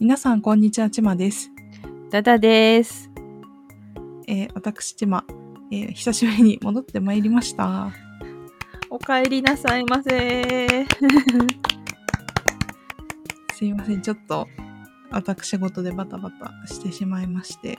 [0.00, 1.50] 皆さん、こんにちは、ちまです。
[2.08, 3.10] ダダです。
[4.26, 5.26] えー私、ちま、
[5.70, 7.92] えー久しぶりに戻ってまいりました。
[8.88, 10.72] お帰りなさいませ。
[13.52, 14.48] すいません、ちょっと、
[15.10, 17.78] 私事でバタバタしてしまいまして。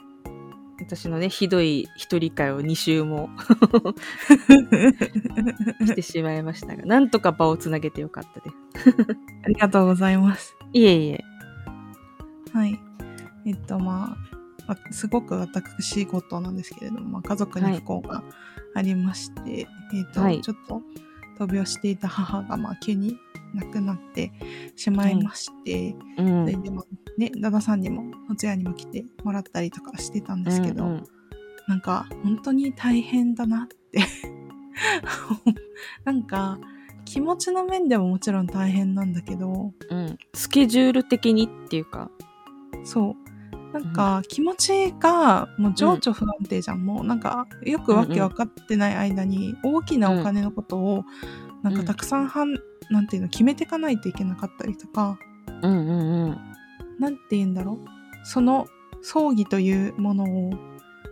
[0.78, 3.30] 私のね、ひどい一人会を2週も
[5.86, 8.56] してしまいましたが、なんとか場をつなげてよかったです。
[9.44, 10.56] ありがとうございます。
[10.72, 11.24] いえいえ。
[12.52, 12.78] はい。
[13.46, 14.16] えっと、ま
[14.66, 18.22] あ、わすごく私事なんですけれども、まあ、家族に不幸が
[18.74, 19.66] ありまして、えっ
[20.14, 20.82] と、はいちょっと
[21.38, 23.16] 闘病していた母が、まあ、急に
[23.54, 24.32] 亡くなって
[24.76, 26.46] しまいまして、うん。
[26.46, 26.84] それでまあ
[27.18, 31.04] ね、旦那さんにもお通夜にも来てもらったりとかしてたんですけど、うんうん
[31.68, 34.00] なんか本当に大変だなって
[36.04, 36.58] なんか
[37.04, 40.18] 気持ちの面でももちろん大変なんだけどうん。
[40.34, 42.10] スケジュール的にっていうか、
[42.84, 43.32] そう。
[43.72, 47.04] なんか気持ちがもう情緒不安定じゃん、もう。
[47.06, 51.04] なんかよくわけ分かってない間に大きなお金のことを
[51.62, 52.54] なんかたくさんはん、
[52.90, 55.18] なんていうの決めていかないといけなかったりとか、
[55.62, 56.38] うんうんうん。
[56.98, 57.78] なんて言うんだろう。
[58.24, 58.66] その
[59.00, 60.52] 葬儀というものを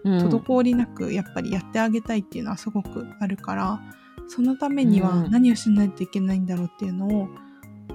[0.05, 3.81] うん、滞りなくやっぱりやってあげたいっていうのはすごくあるから
[4.29, 5.31] そのためにはうん。
[5.31, 7.29] 何をしないといけないんだろうっていうのを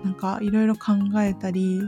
[0.04, 1.82] なんかいろいろ考えたり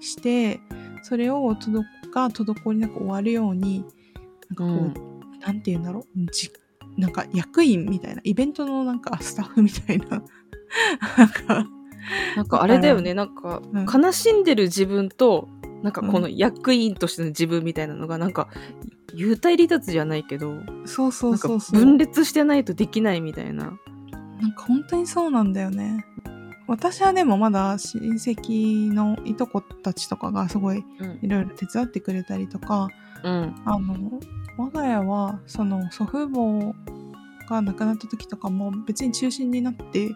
[0.00, 0.60] して
[1.06, 3.84] それを滞が滞りなく終わるように
[4.56, 6.30] なんかこう、なんて言うんだろう？
[6.32, 6.50] じ
[6.96, 10.06] なんか役員みたいなイベントのなんかスタッフみたいな。
[11.16, 11.66] なんか
[12.36, 13.86] なんかあれだよね、なんか、うん。
[13.86, 15.48] 悲しんでる自分と、
[15.82, 18.48] なんかこの役員としての自分みたいなのが、なんか、
[19.14, 23.78] 幽体離脱じゃないけど、そうそうそう分裂してないとできないみたいな。
[24.40, 26.04] なんか本当にそうなんだよね。
[26.68, 31.18] 私はでもまだ親戚のいとこたちとかがすごいうん。
[31.22, 32.88] いろいろ手伝ってくれたりとか、
[33.22, 33.54] うん。
[33.64, 34.20] あの、
[34.58, 36.74] 我が家はその祖父母
[37.48, 40.10] が亡くなった時とかも別に中心になって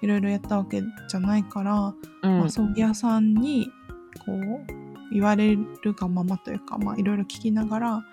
[0.00, 2.38] いろいろやったわけじゃないから、うん。
[2.38, 3.70] まあ、葬儀屋さんに
[4.24, 8.04] こう言われるがままというか、まあいろいろ聞きながら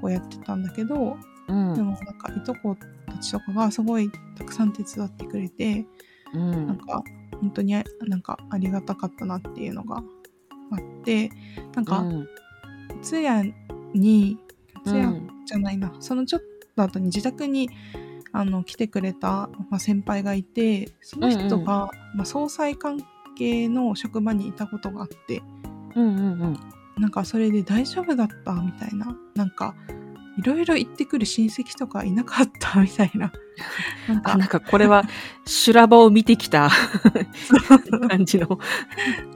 [0.00, 1.18] こうやってたんだけど、
[1.48, 1.74] うん。
[1.74, 5.86] でもなんかいとこたちとかがすごいたくさん手伝ってくれて、
[6.34, 6.66] うん。
[6.66, 7.02] なんか
[7.40, 11.30] 本当にあなんかありがたかったなっていうのがあって
[11.74, 12.28] なんかうん。
[13.02, 13.54] 通夜
[13.94, 14.38] に
[14.84, 15.30] 通夜うん。
[15.46, 16.42] じゃないな、そのちょっ
[16.76, 17.68] と後に自宅に
[18.32, 23.00] あの来てくれた、まあ、先輩がいてその人が、まあ、総裁関
[23.36, 25.42] 係の職場にいたことがあって
[25.96, 26.60] うんうんうん。
[26.98, 29.74] なんかそれで大丈夫だったみたいななんか
[30.40, 33.30] いろいろ行ってくる親戚とかいなかったみたいな
[34.08, 35.04] なんあかなんかこれは
[35.44, 36.70] 修羅場を見てきた
[38.08, 38.58] 感じの。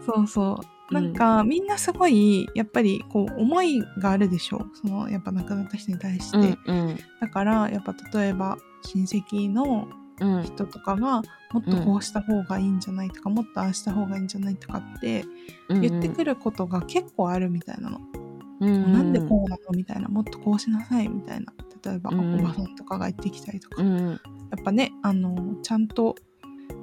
[0.07, 0.61] そうそ
[0.91, 0.95] う。
[0.95, 4.71] なんか、みんなすごい、やっぱり、こう、思いがあるでしょう。
[4.75, 6.59] その、やっぱ亡くなった人に対して。
[6.67, 9.89] うんだから、やっぱ、例えば、親戚の
[10.21, 11.23] うん人とかが、
[11.53, 15.25] もっとこうした方がいいんじゃないとか、もっとああした方がいいんじゃないとかって、
[15.69, 17.99] うん言ってくることが結構あるみたいなの。
[17.99, 18.24] うん
[18.65, 20.09] なんでこうなのみたいな。
[20.09, 21.53] もっとこうしなさいみたいな。
[21.85, 23.83] 例えば、うんおばさんとかが言ってきたりとか。
[23.83, 26.15] うんやっぱね、あの、ちゃんと、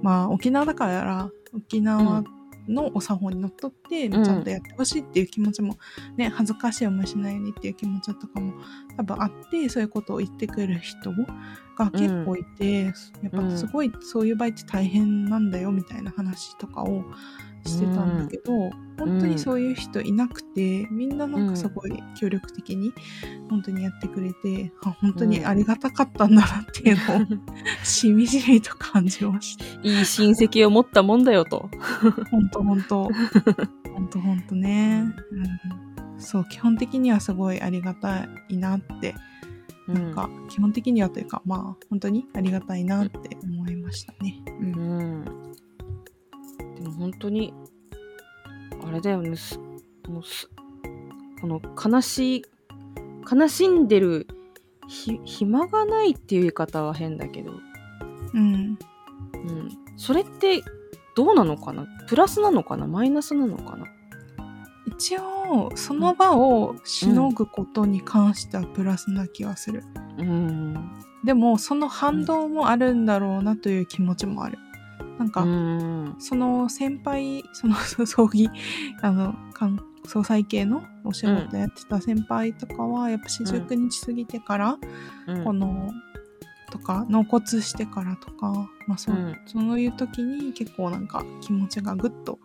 [0.02, 2.24] まあ、沖縄だから、沖縄
[2.68, 5.78] のお作法にのっとって、うんちゃんとやってほしいっていう気持ちも、
[6.18, 8.53] ね、恥ずかしい思いしないようにっていう気持ちとかも
[8.97, 11.12] 多分あって、そういうことを言ってくる人
[11.78, 12.94] が結構いて、やっ
[13.31, 17.03] ぱすごいそういう場合って大変なんだよみたいな話とかを
[17.66, 22.94] してたんだけど、本当にそういう人いなくて、みんななんかすごい協力的に
[23.50, 27.40] 本当にやってくれて、あ本当にありがたかったんだなっていうのを、
[27.84, 29.66] しみじみと感じました。
[29.84, 31.70] いい親戚を持ったもんだよと。
[32.30, 33.10] ほんとほんと。
[33.94, 35.06] ほんとほんとね。
[35.32, 39.16] うん、そう、基本的にはすごいありがたいなって、
[39.88, 44.42] なんか、基本的にはというか、まあ、本当にありがたいなって思いましたね。
[44.48, 44.52] う。
[44.52, 45.41] うんん。
[46.81, 47.53] でも本当に、
[48.84, 49.59] あれだよね、す
[50.08, 50.50] もうす
[51.40, 52.46] この悲しい、
[53.32, 54.28] 悲しんでる
[54.88, 57.52] ひ暇がないっていう言い方は変だけど、
[58.34, 58.44] うん。
[58.44, 59.70] うん。
[59.97, 60.61] それって
[61.16, 61.85] どうなのかな？
[62.08, 62.88] プラスなのかな？
[62.88, 63.85] マイナスなのかな？
[64.88, 69.84] 一応、その場をしのぐことに関してはプラスな気がする。
[70.17, 70.91] うん。
[71.23, 74.58] でも、その反動もあるんだろうなという気持ちもある。
[75.22, 76.16] なんか、うん。
[76.18, 77.76] その先輩、その
[78.08, 78.50] 葬儀、
[79.02, 84.78] あの、関総裁系のお仕事やってた先輩とかは、やっぱ四十九日過ぎてから、
[85.28, 85.44] うん。
[85.44, 85.91] この、
[86.72, 89.35] とか、納骨してからとか、まあそ,、うん。
[89.46, 92.40] そういう時に結構なんか気持ちがぐっと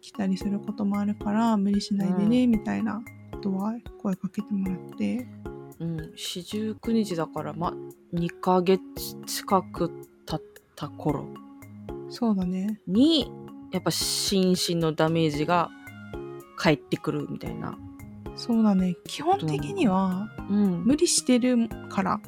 [0.00, 5.26] 来たりすることもあるから無理しないでね、みたいなことは声かけてもらって。
[5.80, 7.72] うん、四十九日だから、ま、
[8.12, 8.82] 2ヶ月
[9.26, 9.90] 近く
[10.26, 10.42] 経っ
[10.76, 11.24] た頃
[12.10, 13.30] そうだねに、
[13.72, 15.70] やっぱ心身のダメージが
[16.56, 17.78] 返ってくるみたいな。
[18.36, 20.84] そうだね基本的にはうん。
[20.84, 22.20] 無理してるから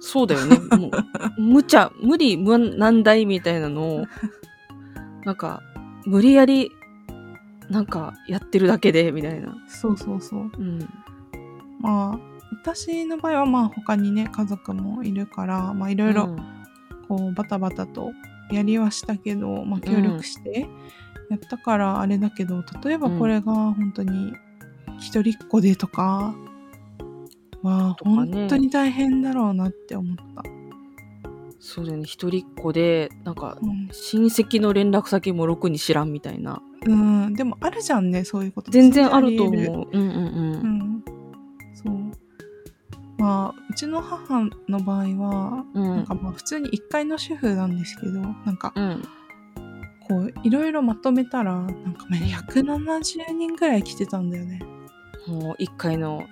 [0.00, 0.58] そうだよね。
[0.76, 0.90] も
[1.38, 4.06] う、無茶、無理、無難題みたいなのを、
[5.24, 5.60] なんか、
[6.06, 6.70] 無理やり、
[7.68, 9.56] なんか、やってるだけで、みたいな。
[9.66, 10.78] そうそうそううん。
[11.80, 12.18] まあ
[12.52, 16.36] 私の場合はまあ他にね家族もいるからまあいろいろ
[17.08, 18.12] こうバタバタと
[18.50, 20.68] やりはしたけど、まあ、協力して
[21.30, 24.32] やったからあれだけど、例えばこれが本当に
[24.98, 26.34] 一人っ子でとか
[27.62, 30.42] は本当に大変だろうなって思った。
[31.60, 32.04] そうだよね。
[32.04, 33.88] 一人っ子で、なんか、うん。
[33.90, 36.62] 親戚の連絡先もろくに知らんみたいな。
[36.86, 38.70] うん、でもあるじゃんねそういうこと。
[38.70, 39.88] 全然あると思う。
[39.92, 40.24] うんうんう
[40.54, 40.62] ん。
[40.62, 40.77] そう
[43.28, 45.82] まあうちの母の場合は、うん。
[45.82, 49.02] うんなんかまあ普通に1階の主婦なんですけどなんかうん。
[50.08, 54.62] こういろいろまとめたらなんかね170人ぐらい来てたんだよね。
[55.26, 56.24] もう一階の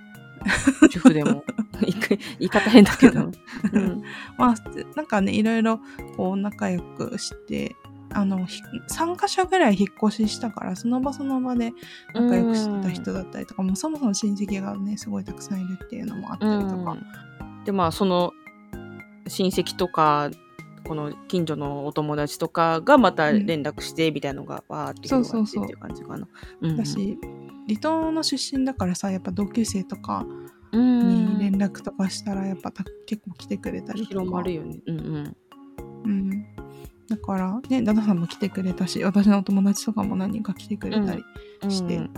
[0.91, 1.45] 主婦でも
[1.85, 3.25] 言い方変だけど、
[3.73, 4.03] うん、
[4.39, 4.55] まあ
[4.95, 5.81] なんかねいろいろ
[6.17, 7.77] こう仲良くして
[8.17, 11.73] あのひ3箇所ぐらい引っ越ししたからその場その場で
[12.15, 16.97] 仲良くしてた人だったりとかもうそもそも親戚がねすごいたくさんいるっていうのもあったりとか、
[17.67, 18.33] でまあその
[19.29, 20.31] 親戚とか
[20.87, 26.27] この近所のお友達とかがまた連絡してみたいなのがわーって広がってっていう感じかな。
[26.63, 26.77] うんうん。
[26.79, 27.19] だし
[27.69, 30.25] 離島の出身だからさやっぱ同級生とか
[30.73, 31.37] うん。
[31.37, 34.09] に連絡とかしたらやっぱた結構来てくれたりとか。
[34.09, 34.79] 広まるよね。
[34.87, 35.37] うんうん。
[36.05, 36.47] うん、
[37.09, 41.25] だからねダダさんも来てくれたし私のお友達とかも何人か来てくれたり
[41.69, 42.11] して、うん。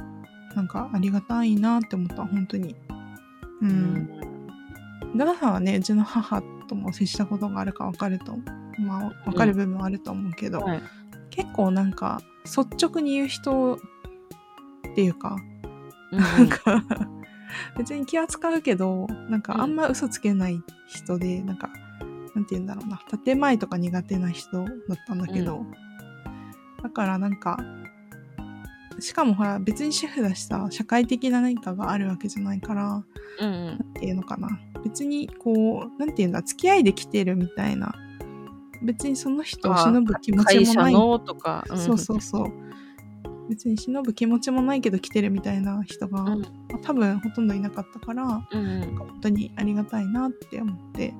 [0.56, 2.75] なんかありがたいなって思った本当に。
[3.61, 3.70] う、うん。
[3.70, 8.37] んダダさんはねうちの母とも接したことがあるか分かると
[8.79, 10.82] まあ分かる部分はあると思うけど、はい。
[11.31, 13.79] 結構なんか率直に言う人っ
[14.94, 15.37] ていうか
[16.12, 16.19] うん。
[16.19, 16.82] なんか
[17.76, 21.70] 別に気は使うけどなんかあんま嘘つけない人で、なんか
[22.38, 23.00] なんて言うんだろうな。
[23.25, 24.70] 建前とか苦手な人だっ
[25.08, 25.67] たんだけど、
[26.82, 27.58] だからなんか
[29.00, 33.05] しかもほら別に主婦だしさ社会的な何かがあるわけじゃないから
[33.40, 33.93] うんうん。
[33.94, 34.49] ていうのかな。
[34.85, 37.93] 別にこうなんていうんだ付き合いで来てるみたいな。
[38.82, 40.93] 別にその人をあ忍ぶ気持ちもない。
[40.93, 41.19] の？
[41.19, 41.76] とか、ん。
[41.76, 42.52] そうそうそう。
[43.49, 46.43] 別に忍ぶ気持ちもないけど来てるみたいな人が、うん。
[46.43, 51.12] まあ多分ほとんどいなかったからうん本当にありがたいなって思って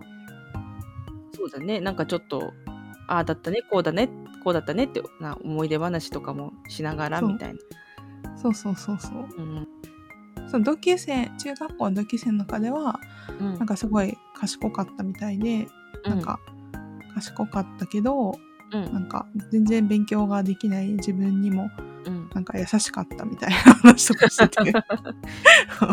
[1.39, 1.81] そうだね。
[1.81, 2.53] なんかちょっと
[3.07, 4.09] ああだったねこうだね
[4.43, 7.61] こうだったねってな思い出話とかもしながらみたいな。
[8.37, 9.27] そうそうそうそう。
[9.37, 9.69] うん。
[10.49, 12.99] その同級生中学校の同級生の中では
[13.41, 13.55] うん。
[13.55, 15.67] なんかすごい賢かったみたいで、
[16.05, 16.41] なんか
[17.15, 18.33] 賢かったけど
[18.73, 18.93] うん。
[18.93, 21.71] なんか全然勉強ができない自分にも
[22.07, 24.73] うんなんか優しかったみたいな話とかしてて。
[24.73, 24.81] こ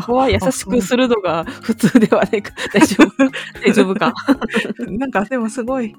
[0.06, 2.54] こは優しくするのが普通ではないか。
[2.72, 3.32] 大丈夫
[3.66, 4.14] 大丈夫か。
[4.88, 5.96] なんかでもすごい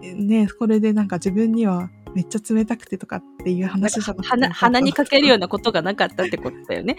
[0.00, 6.96] ねこれでなんか自分にはめっちゃ冷たくてとかっていう話じゃなくて鼻鼻にかけるようなことがなかったってことだよね。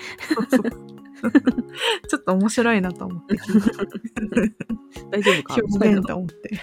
[0.52, 0.64] そう。
[2.08, 3.38] ちょっと面白いなと思って。
[5.10, 5.56] 大丈夫か？
[5.56, 6.60] 表現と思って。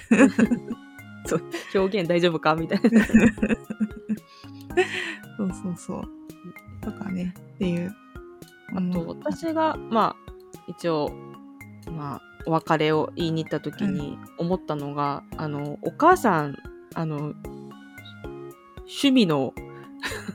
[1.76, 2.54] 表現大丈夫か？
[2.54, 3.04] みたいな。
[5.36, 6.04] そうそうそう。
[6.80, 7.94] とかねっていう。
[8.74, 10.32] あと、私が、まあ、
[10.68, 11.12] 一応、
[11.90, 16.56] まあ、お別れを言いに行った時に思ったのが、あの、お母さん、
[16.94, 17.34] あの、
[18.80, 19.52] 趣味の、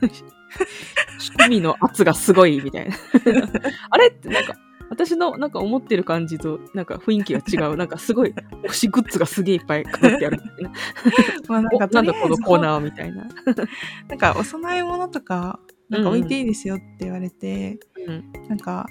[1.38, 2.96] 趣味の圧がすごいみたいな。
[3.90, 4.54] あれってなんか、
[4.90, 7.76] 私のなんか思ってる感じとなんか雰囲気が違う。
[7.76, 10.70] なんかすごい推しグッズがすげえいっぱい飾ってあるみたいな。
[11.48, 13.26] まあなんおなんだこのコーナーみたいな。
[14.08, 18.32] なんかお供え物とかなんか置いていいですよって言われて、うん。
[18.48, 18.86] なんか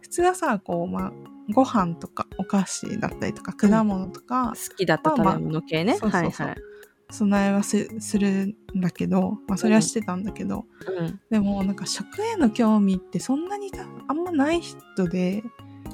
[0.00, 1.12] 普通はさこうまあ
[1.50, 5.98] ご飯とかお菓子だったりとか果物とか、好きだった食べ物系ね。
[6.00, 6.77] まあまあそうそうそうはいはい。
[7.10, 11.20] 備えはすするんだけど、まあ、それはしてたんだけど、うん。
[11.30, 15.42] でもなんか食への興味ってそんなにたあんまない人で、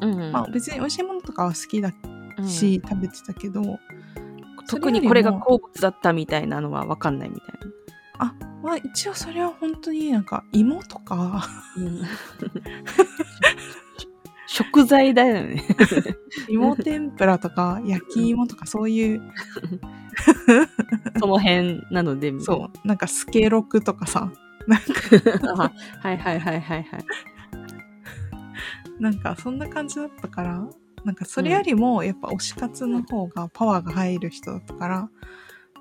[0.01, 0.33] うん。
[0.33, 1.93] まあ、別に美味しいものとかは好きだ
[2.37, 3.79] うんし、食べてたけど
[4.69, 7.65] 特にこれが好物だったみたいなのは分かんないみたい
[8.65, 11.47] まあ一応それは本当になんか芋とかな。
[11.77, 12.03] うん、
[14.55, 15.65] 食材だよね。
[16.49, 19.23] 芋天ぷらとか焼き芋とかそういう。
[21.19, 22.33] その辺なので。
[22.39, 22.87] そう。
[22.87, 24.31] なんかスケロクとかさ。
[24.69, 24.93] なんか
[25.63, 25.73] あ
[26.09, 27.05] はいはいはいはいはい。
[29.01, 30.69] なんかそんな感じだったから
[31.05, 35.11] なんかそれよりもやっぱ推し活の方がパワーが入る人だったから、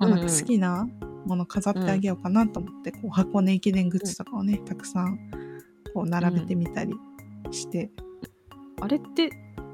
[0.00, 0.88] まあ、なんか好きな
[1.26, 5.18] もの飾ってあげようかなと思って、こう箱根駅伝グッズとかをねたくさん
[5.94, 6.92] こう並べてみたり
[7.52, 7.92] して、
[8.80, 9.30] あれって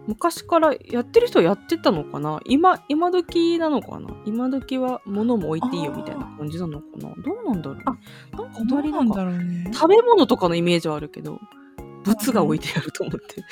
[0.07, 2.41] 昔からやってる人はやってたのかな？
[2.47, 4.09] 今今時なのかな？
[4.25, 7.15] 今時は物も置いていいよみたいな感じなのかな？
[7.23, 7.83] どうなんだろうね。
[7.87, 7.97] あ
[8.37, 9.71] なんかあんどうなんまりなんかだろうね。
[9.73, 11.39] 食べ物とかのイメージはあるけど
[12.05, 13.45] 物が置いてあると思って。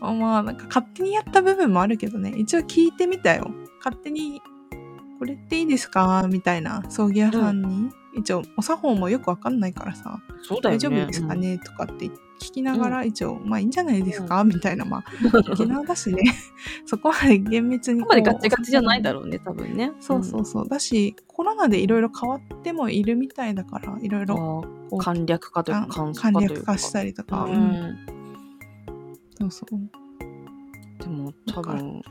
[0.00, 2.34] あ まあなんか勝手にやった部分もあるけどね。
[2.36, 3.50] 一応聞いてみたよ。
[3.78, 4.40] 勝手に
[5.18, 6.28] これっていいですか？
[6.30, 10.20] みたいな葬儀屋さんに、一応お作法もよくわかんないからさ。
[10.50, 10.58] ね。
[10.62, 12.10] 大丈夫ですかね、とかって
[12.44, 15.52] 聞きながら一応、まあいいんじゃないですか、みたいなまあうん。
[15.52, 16.22] 沖縄だしね
[16.84, 19.92] そこまで厳密にそこまでガチガチじゃないだろろうね、多分ね。
[20.00, 24.26] そうそうそうだしコロナでいろいろ変わってもいるみたいだからいろいうん。
[24.26, 24.64] ろ
[24.98, 26.40] 簡略化というか、簡。
[26.40, 27.96] 略化したりとか、ううんん。
[29.40, 29.78] そうそう
[31.02, 32.02] でも多分、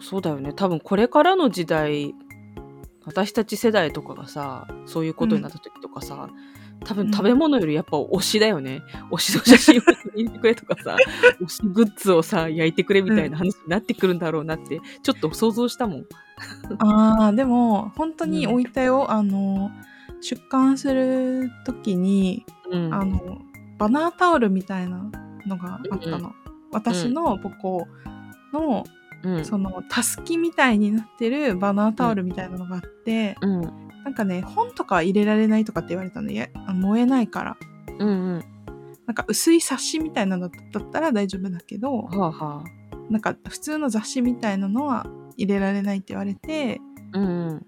[0.00, 0.52] そうだよね。
[0.52, 2.14] 多分これからの時代、
[3.04, 6.28] 私たち世代とかがさ、そういうことになった時とかさ、
[6.84, 8.82] 多分うん食べ物よりやっぱ推しだよね。
[9.10, 9.82] 推しの写真を
[10.14, 10.96] 入れてくれとかさ、
[11.40, 16.06] 推しグッズをさ、焼いてくれみたいな話になってくるんだろうなって、ちょっと想像したもん。
[16.78, 19.70] ああでも本当に置いたよ、あの
[20.20, 22.94] 出棺する時に、うん。
[22.94, 23.38] あの
[23.78, 25.10] バナータオルみたいな
[25.46, 26.32] のがあったの、
[26.72, 27.86] 私の母校
[28.52, 28.84] の
[29.22, 29.44] うん。
[29.44, 33.85] そのたすきみたいになってるバナータオルみたいなのがあって、うん。
[34.06, 37.56] なんかね本とかは入れられないとかって言われたのい燃えないから
[37.98, 38.44] うんうん。
[39.04, 42.64] なんか薄い冊子みたいなのだったら大丈夫だけどはあはあ。
[43.10, 46.80] なんか普通の雑誌みたいなのは入れられないって言われて
[47.14, 47.66] うんうん。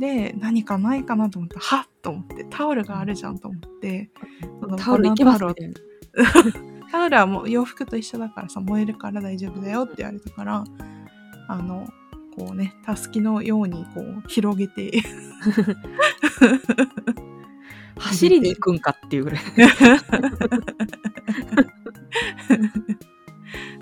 [0.00, 4.10] で何かないかなと思ってはっと思ってタオルがあるじゃんと思って
[4.78, 6.88] タオルいけますバナみーたいな。
[6.90, 10.64] タオルはもう洋服と一緒だからさ燃えるから大丈夫だよって言われたから
[11.48, 11.86] あの
[12.38, 14.92] こうねたすきのようにこう広げて。
[17.98, 19.40] 走りに行くんかっていうぐらい。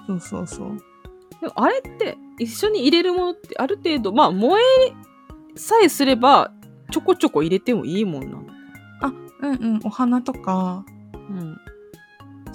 [0.06, 0.78] そうそうそう。
[1.40, 4.64] でもあれって一緒に入れるものってある程度まあ燃え
[5.54, 6.50] さえすれば
[6.90, 8.46] ちょこちょこ入れてもいいもんなの。
[9.40, 9.80] うんうん。
[9.84, 10.84] お花とか。
[11.12, 11.60] うん、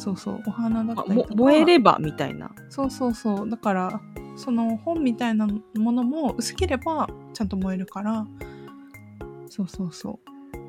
[0.01, 1.35] そうそうお花だったりとか。
[1.35, 2.49] 燃えればみたいな。
[2.69, 3.49] そうそうそう。
[3.49, 4.01] だから
[4.35, 8.25] その本みたいなものも薄ければちゃんと燃えるから。
[9.47, 10.19] そうそうそ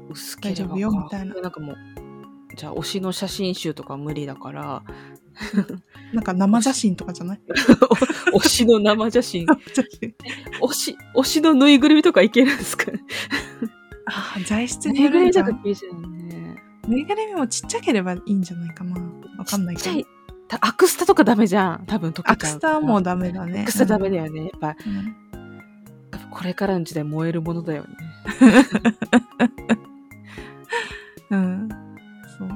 [0.08, 0.12] う。
[0.12, 0.74] 薄ければか。
[0.74, 1.34] 大丈夫よみたいな。
[1.40, 1.76] なんかもう
[2.56, 4.82] じゃあ推しの写真集とか無理だから。
[6.12, 7.40] なんか生写真とかじゃない？
[8.36, 9.46] 推しの生写真。
[10.60, 12.92] 推し推しのぬいぐるみとかいけるんですか？
[14.04, 16.56] あー材質ぬによいぐるみとるんじゃんね。
[16.86, 18.96] ぬいぐるみもちっちゃければいいんじゃないかな
[19.42, 19.84] わかんないけど。
[19.84, 20.06] ちっちゃい
[20.48, 21.86] たアクスタとかダメじゃん。
[21.86, 23.62] 多分溶けアクスタはもうダメだね。
[23.62, 24.76] アクスタダメだよねやっぱ。
[24.86, 25.16] うん。
[26.30, 27.88] これからの時代燃えるものだよね。
[31.30, 31.68] うん、
[32.38, 32.48] そう。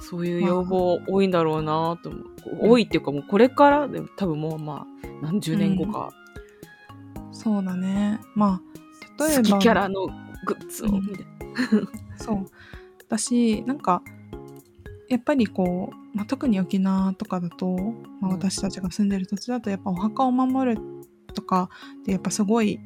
[0.00, 2.24] そういう要望多いんだろうなと思う、
[2.70, 6.10] 多いっていうかもうこれからでも多分もうまあ何十年後か、
[7.32, 8.20] そうだね。
[8.34, 8.60] ま
[9.18, 9.48] あ例えば。
[9.48, 10.06] 好きキャラの
[10.44, 11.06] グッズをうん。
[11.06, 11.26] みたい
[12.16, 12.46] そう。
[12.98, 14.02] 私なんか
[15.08, 17.82] やっぱりこう、まあ、特に沖縄とかだと、ま
[18.22, 18.32] あ、うん。
[18.32, 20.80] 私たちが住んでる土地だとやっぱお墓を守る
[21.32, 21.70] とか
[22.00, 22.80] ってやっぱすごい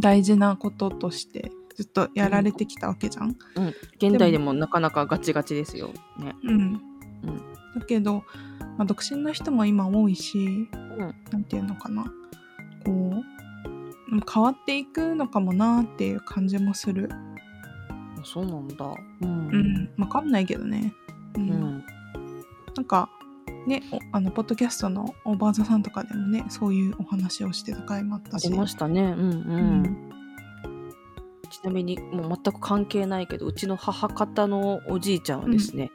[0.00, 3.28] 大事なこととしてずっとやられてきたわけじゃん。
[3.28, 3.68] な、うん、
[4.00, 5.90] 現代でもなかなかガチガチですよ。
[6.18, 6.34] ね。
[6.44, 6.72] うん。
[7.74, 8.24] だけど、
[8.78, 10.66] まあ、独身の人も今多いし、
[11.32, 11.44] うん。
[11.44, 12.04] ていうのかな。
[12.86, 13.22] こう
[14.32, 17.10] 変わっていくのかもなっていう感じもする。
[17.12, 18.94] あそうなんだ。
[19.20, 19.30] うん。
[19.50, 20.94] うん、わかんないけどね。
[21.36, 21.84] ううんん
[22.78, 23.10] なんか
[23.66, 28.48] ねおあのポッドキャストのおばあざさんとかでもねそういうお話をしてた回もあったし。
[28.48, 29.02] 出ましたね。
[29.02, 30.10] うんうん、うん。
[31.50, 35.90] ちなみにもう全く関係ないけどうちの母方のおじいちゃんはですね、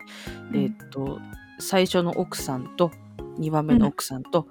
[0.52, 0.62] うん。
[0.62, 1.22] えーっと
[1.60, 2.92] 最初の奥さんと
[3.40, 4.48] 2番目の奥さんと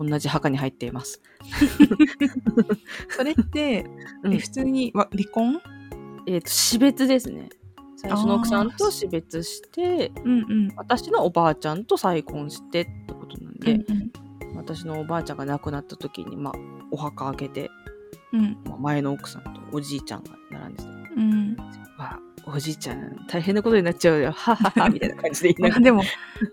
[0.00, 1.22] 同じ墓に入っています、
[3.10, 3.86] それって、
[4.24, 4.34] うん。
[4.34, 5.60] え普通にわ離婚？
[6.26, 7.50] えーっと死別ですね
[8.08, 10.72] 最初の奥さんと死別してうんうん。
[10.76, 14.10] 私のおばあちゃんと再婚してってことなんで、うん
[14.54, 16.54] 私のおばあちゃんが亡くなった時に、まあ、
[16.90, 17.70] お墓開けて、
[18.32, 18.56] うん。
[18.64, 21.56] まあ、前の奥さんとおじいちゃんが並んでてうん。
[21.98, 24.30] わあおじいちゃん大変なことになっちゃうよ。
[24.32, 26.02] ははは みたいな感じで言いながまあでも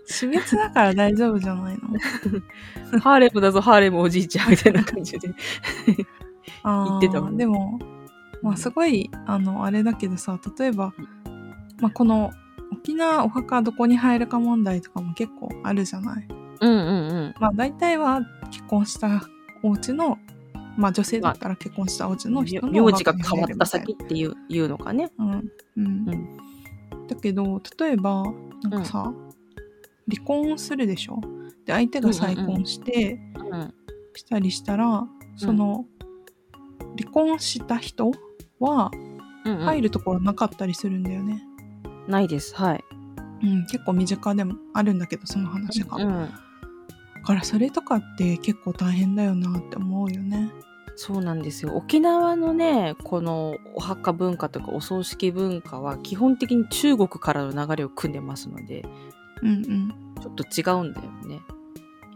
[0.06, 1.80] 死別だから大丈夫じゃないの？
[2.92, 5.34] ら ハーレムだぞハーレムおじいちゃんみたいな感じで。
[6.64, 7.78] 言ってたもんでも
[8.42, 10.92] まあすごいあのあれだけどさ例えば、
[11.84, 12.32] まあ、この
[12.72, 16.26] 沖縄お墓どこに入るか問題とかも結構あるじゃない。
[16.60, 16.80] うんうんう
[17.28, 17.34] ん。
[17.38, 19.28] まあ大体は結婚した
[19.62, 20.18] お家の
[20.78, 25.10] まあ女性だったら結婚したお家の人の名字が変わった先っていういうのかね。
[25.18, 25.26] な。
[25.26, 25.32] うん
[25.76, 26.38] うんうん
[27.06, 28.24] だけど例えば
[28.62, 29.12] なんかさ、
[30.10, 31.20] 離婚するでしょ？
[31.66, 33.74] で相手が再婚して、うん
[34.14, 35.84] したりしたらその、
[36.98, 38.10] 離婚した人
[38.58, 38.90] は
[39.44, 41.42] うんうん入るところなかったりするんだよね。
[42.08, 42.54] ないです。
[42.54, 42.84] はい。
[43.42, 46.28] うん、結構身近でもあるんだけどその話が、だうん、
[47.24, 50.50] からそれとかって結構大変だよなって思うよね
[50.96, 51.74] そうなんですよ。
[51.74, 58.84] 沖縄のね、このお墓文化とかお葬式文化は基本的に中国からの流れを組んでますので、
[59.42, 59.92] うん
[60.22, 61.40] ちょっと違うんだよね。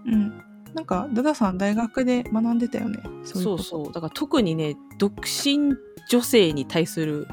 [0.07, 2.99] うんうんなんかダダさん大学で学んでたよね？
[3.25, 3.93] そうそう。
[3.93, 5.75] だから特にね、独身
[6.09, 7.27] 女性に対する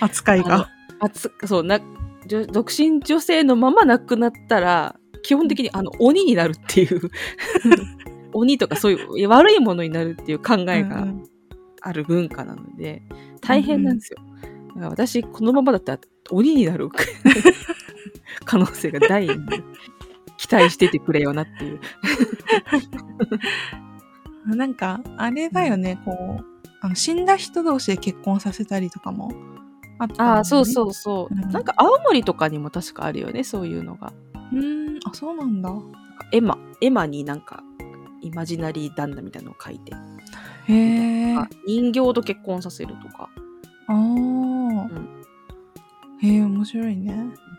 [0.00, 0.68] 扱いが。
[1.00, 1.80] あつそうな
[2.52, 7.10] 独身女性のまま亡くなったら基本的にあの鬼になるっていう。
[8.34, 11.24] 鬼とかそういう悪いものになるっていう考えがうんうん。
[11.82, 13.02] ある文化なので
[13.40, 14.18] 大変なんですよ。
[14.68, 15.98] だから私このままだったら
[16.30, 16.88] 鬼になる
[18.44, 19.26] 可能性が大
[20.52, 21.80] 待しててくれよなっていう。
[24.56, 26.44] なんかあれだよねこう
[26.80, 29.32] あの死んだ人同士で結婚させたりとかも
[29.98, 30.30] あったね。
[30.30, 31.50] ああそうそうそう、うん。
[31.50, 34.12] なんか青森とかにも確かあるよねそういうのが。
[34.52, 35.72] うーんあそうなんだ。
[36.32, 37.62] エマエマになんか
[38.20, 39.92] イマジナリー旦那みたいなのを書いて。
[40.68, 40.74] へ
[41.32, 43.28] えあ人形と結婚させるとか。
[43.88, 43.96] ああ、
[46.20, 47.14] へえ面白いね。
[47.36, 47.51] あ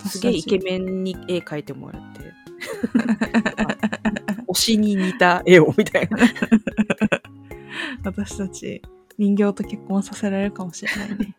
[0.00, 2.32] すげえイケンメンに絵描いてもらって。
[4.48, 6.18] 推しに似た絵をみたいな。
[8.04, 8.82] 私たち
[9.18, 11.36] 人形と結婚させられるかもしれないね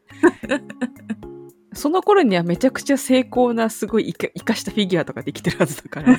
[1.74, 6.18] その頃にはめちゃくちゃ精巧なすごい生かしたフィギュアとかできてるはずだから。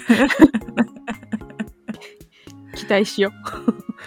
[2.74, 3.32] 期待しよ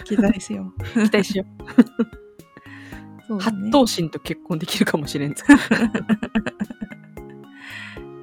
[0.04, 1.08] 期待しよう。
[1.08, 3.36] 期待しよう。
[3.36, 5.44] ね八頭身と結婚できるかもしれんぞ。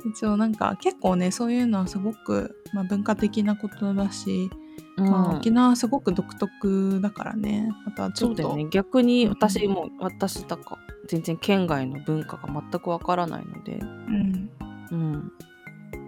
[0.06, 4.50] 一応なんか結構ねそういうのはすごく、まあ、文化的なことだし、
[4.98, 7.70] まあ、沖縄はすごく独特だからね。
[7.86, 8.44] またちょっと。
[8.44, 8.70] そうだよね。
[8.70, 14.50] 逆に私も、私だか、全然県外の文化が全くわからないので、うん。
[14.91, 15.32] うん。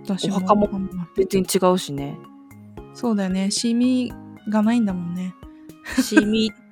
[0.03, 1.27] 私お墓もあんまり。
[1.29, 2.17] 全然違うしね。
[2.93, 3.51] そうだよね。
[3.51, 4.13] シミ
[4.49, 5.35] がないんだもんね。
[6.01, 6.66] シーミー、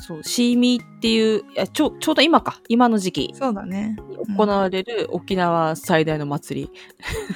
[0.00, 3.30] そう、シーミーっていう、いやちょちょうど今か、今の時期。
[3.34, 3.96] そうだね。
[4.08, 6.70] に行われる沖縄最大の祭り、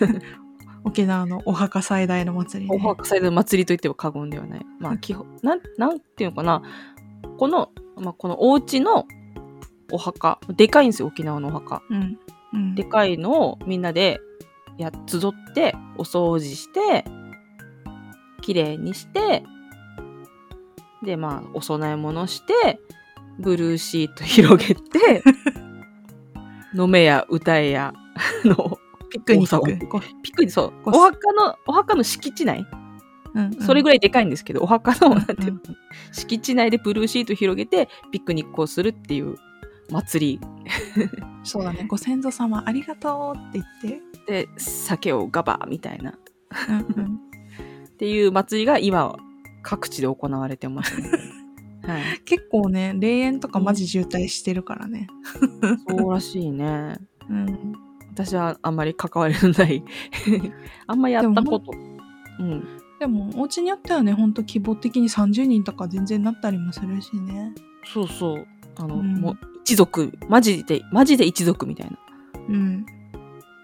[0.84, 4.66] 沖縄のお墓最大の祭り、ね、お墓最大の祭りといっても過言ではない。
[4.78, 6.62] まあ、基本、なん、なんていうのかな、
[7.38, 9.06] この、まあ、このお家の
[9.90, 11.82] お墓、でかいんですよ、沖縄のお墓。
[11.90, 12.18] うん。
[12.52, 12.74] うん。
[12.74, 14.20] でかいのをみんなで
[14.78, 17.04] やっ集って、お掃除して、
[18.40, 19.44] 綺麗にして、
[21.02, 22.80] で、まあ、お供え物して、
[23.38, 25.22] ブルーシート広げて、
[26.74, 27.92] 飲めや歌えや、
[28.44, 28.78] あの、
[29.10, 32.66] ピクニックこピクニそう、こお墓の、お墓の敷地内、う、
[33.34, 35.76] うんうん、それぐらいでかいんですけど、お墓の、なんていうのうん
[36.12, 39.36] 敷地内でブルーシート広げて、ピクニックをするっていう
[39.90, 40.40] 祭り。
[41.42, 41.84] そうだね。
[41.88, 46.14] ご先祖様ありがとうって言って、で、酒をガバーみたいな、
[46.68, 47.20] うんうん、
[47.86, 49.16] っていう祭りが今、
[49.62, 51.18] 各地で行われてますので。
[51.86, 52.02] はい。
[52.24, 55.08] 結構ね霊園とかマジ渋滞してるからね、
[55.88, 56.96] そうらしいね。
[57.28, 57.72] うん、
[58.12, 59.82] 私はあんまり関わりのない、
[60.86, 61.72] あんまやったこと。
[62.38, 62.64] うん。
[63.00, 67.52] でもお家によってはねほんと規模的に30人とか全然なったりもするしね
[67.84, 68.46] そうそう。
[68.76, 71.98] あの、うんもう一族、マジで、マジで一族みたいな、
[72.48, 72.86] うん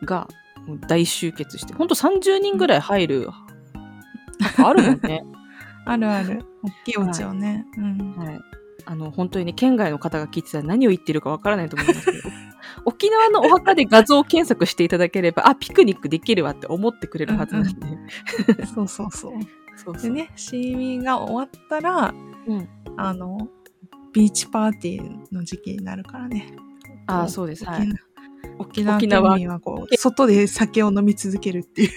[0.04, 0.28] が、
[0.86, 3.28] 大集結して、ほんと30人ぐらい入る、
[4.40, 5.24] 墓あるもんね。
[5.88, 6.44] あるある。
[6.62, 8.14] 大きいお家をね、うん。
[8.16, 8.40] はい。
[8.84, 12.18] あの、本当にね、県外の方が聞いてたら何を言ってるかわからないと思いますけど、
[12.84, 17.70] 沖縄のお墓で画像検索していただければ、あ、ピクニックできるわって思ってくれるはずなんで。
[18.74, 19.32] そうそうそう。
[19.76, 20.02] そうそう。
[20.02, 22.14] でねシーミーが終わったら
[22.46, 22.68] うん。
[22.96, 23.48] あの
[24.12, 26.52] ビーチパーティーの時期になるからね。
[27.06, 27.64] あーそうです。
[27.64, 27.88] はい。
[28.58, 29.22] 沖縄沖沖縄。
[29.22, 31.90] 縄県民はこう外で酒を飲み続けるっていう。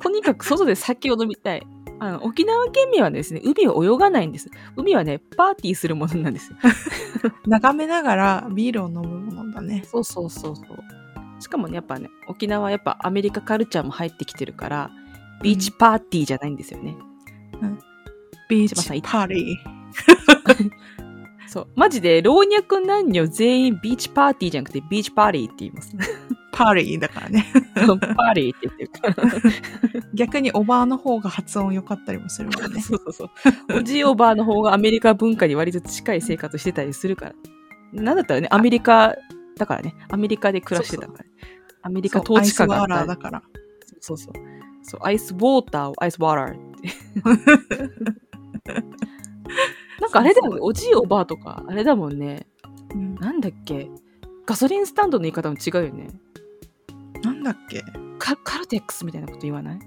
[0.00, 1.66] とにかく外で酒を飲みたい。
[1.98, 4.50] あの、沖縄県民はですね、海を泳がないんです。
[4.76, 6.58] 海はね、パーティーするものなんですよ。
[7.46, 10.66] 眺めながらビールを飲むものだねそうそうそうそう。
[11.40, 14.90] しかもね、やっぱね、沖縄はやっぱアメリカカルチャーも入ってきてるから、
[15.42, 16.96] ビーチパーティーじゃないんですよね。
[18.48, 20.70] ビー千葉さんチパーティー
[21.48, 21.68] そう。
[21.76, 25.96] マジで、老若男女全員ビーチパーティーじゃなくて、ビーチパーティーって言います。
[26.54, 27.46] パーリーだからね。
[27.74, 30.04] パーティーって言ってるから。
[30.14, 32.80] 逆におばあの方が発音良かったりもするもんね。
[32.80, 33.78] そうそうそう。
[33.78, 37.34] おじいおばあの方がアメリカ文化に割と近い生活してたりするから。
[37.92, 39.14] なんだったらね、アメリカ
[39.56, 39.94] だからね。
[40.10, 41.30] アメリカで暮らしてたから、ね。
[41.82, 43.42] アメリカ統治下があったアイスワーラーだから。
[44.00, 44.32] そうそう。
[44.82, 46.88] そう、アイスウォーターをアイスワーラーって。
[50.00, 52.46] なんかあれだもんね、おじいおばあとか、あれだもんね。
[52.94, 53.90] うんなんだっけ？
[54.46, 56.08] ガソリンスタンドの言い方も違うよね。
[57.22, 57.84] なんだっけ？
[58.18, 59.78] カカルテックスみたいなこと言わない？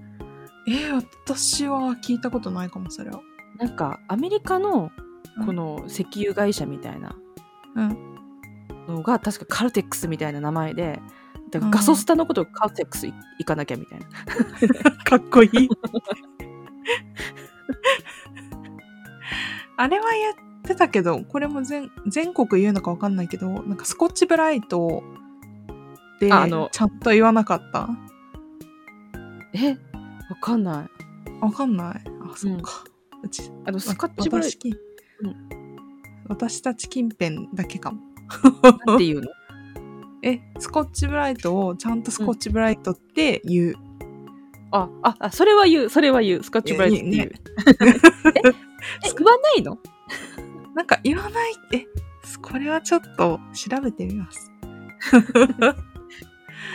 [0.68, 3.22] えー、私は聞いたことないかも、それは。
[3.58, 4.92] なんか、アメリカの
[5.38, 7.16] うんこの石油会社みたいな
[7.76, 7.98] うん。
[8.88, 11.00] のが、確かカルテックスみたいな名前で、
[11.52, 14.06] だからうんガソスタのことをカルテックスい行かなきゃみたいな。
[15.06, 15.70] かっこいい。
[19.78, 25.04] あれはやってたけど、これも全全国言うのかわかんないけど、なんかスコッチブライト
[26.20, 27.90] で、ああのちゃんと言わなかった？
[29.54, 29.72] え
[30.30, 31.42] わかんない。
[31.42, 32.02] わかんない？
[32.32, 32.84] あ、そっか。
[33.24, 34.76] うち、あの、スカッチブライ私近
[35.22, 35.36] うん
[36.30, 38.00] 私たち近辺だけかも。
[38.42, 38.52] ト
[38.86, 39.28] なんて言うの？
[40.24, 43.76] え、スコッチブライトをちゃんとスコッチブライトって言う。
[44.72, 46.44] あ、あ、あ、それは言う、それは言う。
[46.44, 47.30] スカッチブライトって言う。
[47.30, 47.32] ね
[48.36, 48.42] え、
[49.16, 49.78] 言わないの？
[50.76, 51.54] なんか言わない？
[51.74, 51.86] え、
[52.42, 54.52] これはちょっと調べてみます。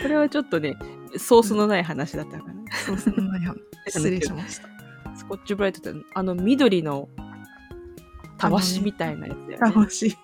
[0.01, 0.75] これはちょっとね、
[1.17, 2.63] ソースのない話だったからね。
[2.85, 3.45] そうそんなに
[3.87, 4.67] 失礼しました。
[5.15, 7.09] スコッチブライトって、あの緑の
[8.37, 9.57] たわしみたいなやつだよね。
[9.59, 10.17] 楽しい。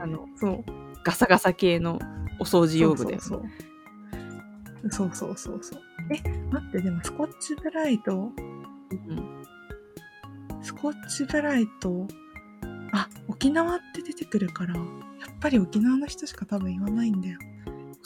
[0.00, 0.64] あの、そう。
[1.04, 1.98] ガサガサ系の
[2.38, 3.22] お掃除用具だよね。
[3.22, 3.42] そう
[4.90, 5.82] そうそうそうそうそう。
[6.10, 8.32] え、待って、でもスコッチブライト、
[8.90, 9.38] うん
[10.62, 12.06] スコッチブライト、
[12.92, 14.84] あ、沖縄って出てくるから、やっ
[15.40, 17.38] ぱり沖縄の人しか多分言わないんだよ。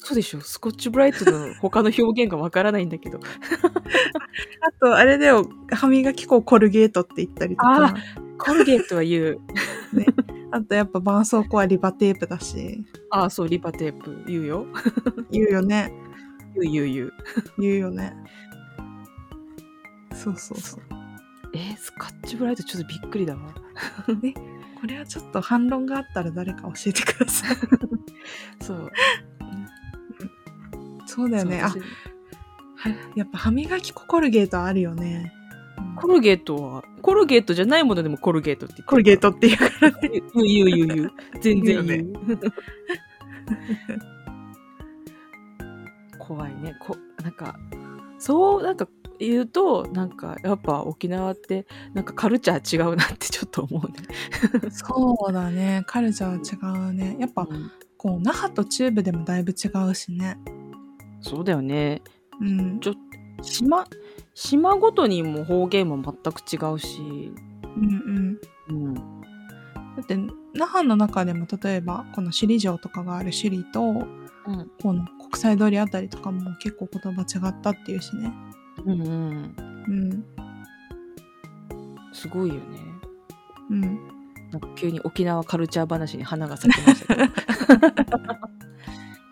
[0.05, 3.21] そうでしょスコッチブライトの他の表現がわからないんだけど。
[4.61, 7.95] あと、あれだよ、歯磨き粉をコルゲートって言ったりとか、
[8.37, 9.41] コルゲートは言う。
[10.51, 14.67] あとやっぱ絆創膏はリバテープだし、ああ、そう、リバテープ言うよ。
[15.31, 15.93] 言うよね。
[16.61, 17.12] 言う言う言う。
[17.59, 18.17] 言うよね。
[20.12, 20.81] そうそうそう。
[21.55, 23.55] えースカッチブライトちょっとびっくりだわ。
[24.83, 27.57] これはちょっと反論があったら誰か教えてください。
[28.61, 28.91] そう。
[31.14, 31.61] そうだよね。
[31.61, 31.77] あは
[33.14, 35.33] やっぱ歯磨き粉コルゲートあるよね。
[35.37, 35.42] うん
[35.96, 40.22] コルゲートは、コルゲートじゃないものでもコルゲートって言ってるコルゲートっていうからね。
[40.35, 41.12] 言う言う言う言う。
[41.40, 42.12] 全然言う。
[42.27, 42.53] 言
[46.18, 46.77] 怖いね。
[46.81, 47.59] こなんか、
[48.18, 53.98] そう、なんか言うと、なんか、やっぱ沖縄って、なんかカルチャー違うなってちょっと思うね。
[54.70, 55.83] そうだね。
[55.87, 57.16] カルチャー違うね。
[57.18, 57.46] やっぱ、
[57.96, 60.38] こう、那覇と中部でもだいぶ違うしね。
[61.22, 62.02] そうだよね。
[62.40, 62.80] うん。
[62.80, 62.94] ちょ
[63.42, 63.87] 島、
[64.35, 67.32] 島ごとにも方言も全く違うし、
[67.76, 68.87] うんうん。
[68.87, 68.94] うん。
[68.94, 69.00] だ
[70.02, 70.16] って、
[70.54, 74.06] 那覇の中でも例えば、この首里城とかがある首里と、
[74.46, 74.70] うん。
[74.82, 78.32] この国際通りあたりとかも結構言葉違ったっていうしね。
[78.85, 79.56] うんうん。
[79.88, 80.24] うん。
[82.12, 82.61] すごいよね。
[83.70, 83.80] うん。
[84.50, 87.32] なんか急に沖縄カルチャー話に花が咲きましたけど。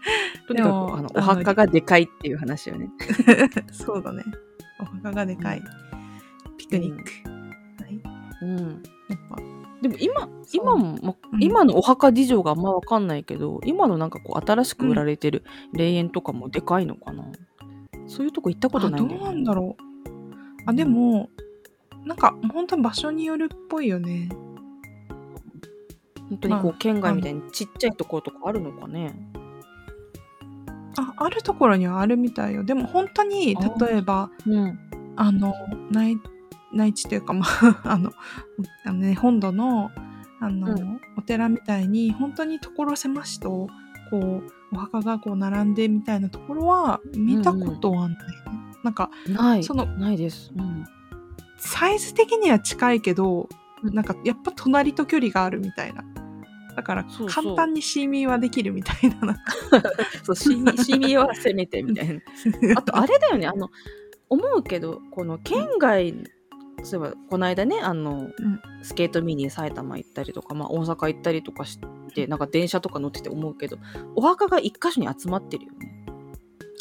[0.46, 2.90] とにかくあのお墓がでかいっていう話よね。
[3.72, 4.24] そうだね。
[4.80, 5.62] お墓がでかい。
[6.56, 7.02] ピクニック。
[7.82, 8.02] はい。
[8.42, 8.58] うん、
[9.08, 9.36] やっぱ、
[9.82, 17.24] でも今今も、まうん今のお墓事情があんま分かんないけど今のなんかこう新しく売られてる霊園とかもでかいのかな、
[18.06, 19.82] そういうとこ行ったことあないんだよ、どうなんだろう。
[20.66, 21.30] あ、でも、
[22.04, 24.28] なんか、本当場所によるっぽいよね。
[26.28, 29.14] 本当にこまあう県外みたいにちっちゃいところとかあるのかね、
[31.00, 32.64] あ、あるところにはあるみたいよ。
[32.64, 34.78] でも本当に、例えば、うん。
[35.16, 35.54] あの、
[35.90, 36.16] 内、
[36.72, 38.12] 内地というか、まあ、 あの、
[38.84, 39.90] あのね、本土の、
[40.40, 43.68] あの、うお寺みたいに、本当に所狭しと、
[44.10, 48.24] こう、お墓がこう並んでみたいなところは見たことはない、ね。
[48.82, 49.64] なんか、ない。
[49.64, 50.84] そのないです、うん、
[51.58, 53.48] サイズ的には近いけど、
[53.82, 53.94] うん。
[53.94, 56.04] なんかやっぱ隣と距離があるみたいな。
[56.76, 59.16] だから簡単にシーミーはできるみたいな。
[59.20, 59.42] なんか
[60.24, 62.20] そうシミシミはせめてみたいな
[62.76, 63.70] あとあれだよねあの
[64.28, 66.14] 思うけどこの県外
[66.82, 68.30] そういえばこの間ねあの、
[68.82, 71.78] スケート見に埼玉行ったりとか、まあ、大阪行ったりとかし
[72.14, 73.76] てなんか電車とか乗ってて思うけど
[74.16, 76.00] お墓が一箇所に集まってるよね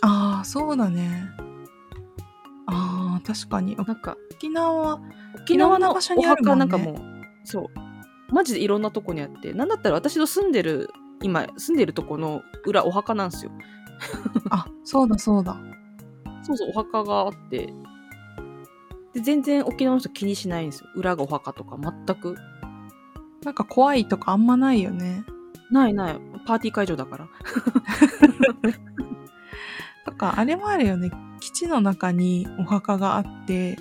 [0.02, 1.30] ああ、そうだね。
[2.68, 3.76] ああ、確かに。
[3.76, 5.02] なんか沖縄は、
[5.42, 7.89] 沖縄の場所にあるもんね墓なんかもうそう
[8.32, 10.90] マジでいろんなとこにあってなんだったら私の住んでる
[11.22, 13.52] 今住んでるとこの裏お墓なんですよ。
[14.50, 15.60] あそうだそうだ。
[16.44, 17.74] そうそうお墓があって。
[19.14, 20.90] で全然沖縄の人気にしないんですよ。
[20.96, 22.36] 裏がお墓とか全く。
[23.44, 25.24] なんか怖いとかあんまないよね。
[25.72, 26.20] ないない。
[26.46, 27.28] パーティー会場だから。
[30.06, 31.12] とかあれもあるよね。
[31.40, 33.78] 基地の中にお墓があって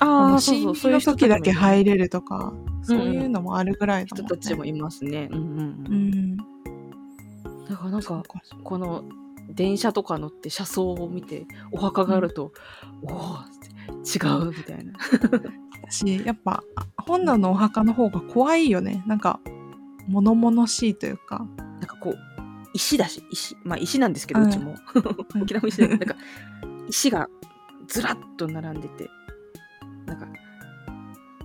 [0.00, 2.52] ああ死そうそうの時だける入れるとか。
[2.54, 4.28] そういうのもあるぐらいだもんね。
[4.28, 5.28] 人たちもいますね。
[5.30, 5.50] うんうんう
[5.88, 6.10] うん。
[6.32, 6.36] ん
[7.68, 8.22] だからなんか
[8.64, 9.04] この
[9.48, 12.52] 電車とか乗って車窓を見てお墓があると、
[13.02, 13.36] おお
[14.04, 14.92] 違うみたいな。
[15.90, 16.62] しやっぱ
[16.96, 19.02] 本能のお墓の方が怖いよね。
[19.06, 19.40] なんか
[20.08, 21.46] 物々しいというか。
[21.58, 22.18] なんかこう
[22.74, 23.56] 石だし石。
[23.64, 24.74] まあ石なんですけど、ううんちも。
[25.34, 25.42] うん。
[25.42, 26.16] 沖縄も石だけどなんか
[26.88, 27.28] 石が
[27.88, 29.10] ずらっと並んでて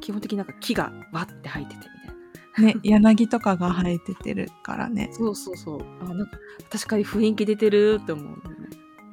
[0.06, 2.74] 基本的になんか木がわって生えててみたいな。
[2.74, 5.10] ね 柳とかが生えててるからね。
[5.12, 5.82] そうそうそう。
[6.00, 6.38] あなんか
[6.70, 8.42] 確かに雰囲気出てるって思う、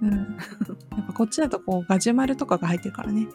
[0.02, 0.11] うん。
[0.12, 0.24] や
[1.00, 3.26] っぱこっちだとこうガジュマルとかが入ってるからね。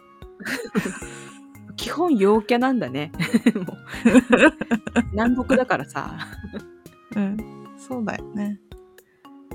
[1.78, 3.12] 基本陽キャなんだね。
[3.56, 3.66] もう。
[5.14, 6.16] 南国だからさ。
[7.16, 7.38] うん。
[7.76, 8.60] そうだよね。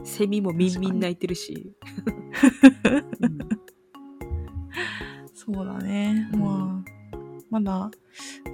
[0.02, 1.72] セミもみんみん鳴いてるし、
[3.20, 3.38] うん。
[5.32, 6.84] そうだね、うん
[7.52, 7.90] まだ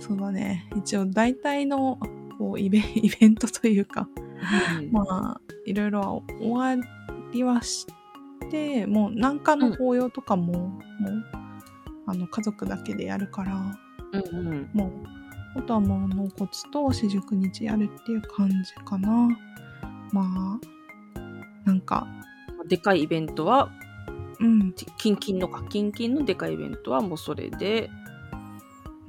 [0.01, 0.69] そうだね。
[0.77, 2.01] 一応大体の
[2.37, 4.09] こうイベ イベントというか。
[4.79, 6.87] うんまあいろいろは終わ
[7.33, 7.87] りはし
[8.51, 11.25] てもう何かの法要とかも、もう
[12.07, 13.79] あの家族だけでやるから。
[14.13, 14.71] うんうん。
[14.73, 14.87] も
[15.55, 19.29] うあとはもう納骨と四十九日やるっていう感じかな。
[20.13, 20.61] まあ
[21.65, 22.07] なんか。
[22.67, 23.71] でかいイベントは
[24.41, 24.75] うん。
[24.97, 27.91] キンキンのかキンキンのでかいイベントはもうそれで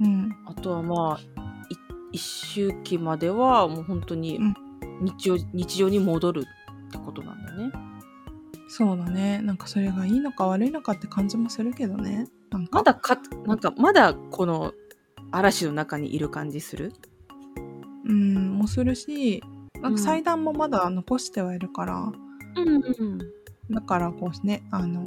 [0.00, 0.36] うん。
[0.46, 1.20] あとはまあ
[1.68, 1.76] い
[2.12, 4.54] 一周期まではもう本当にうん。
[5.02, 6.44] 日常,、日常に戻る
[6.88, 7.72] ってことなんだね。
[8.68, 9.40] そうだね。
[9.42, 12.28] なんかそれがいいのか悪いのかって感じもするけどね。
[12.50, 12.78] なんか。
[12.78, 14.72] まだかなんかまだこの
[15.30, 16.92] 嵐の中にいる感じする？
[18.04, 19.42] うんもするし
[19.80, 22.12] なんうんか祭壇もまだ残してはいるから、
[22.56, 23.18] うんうん。
[23.70, 25.06] だからこうねあの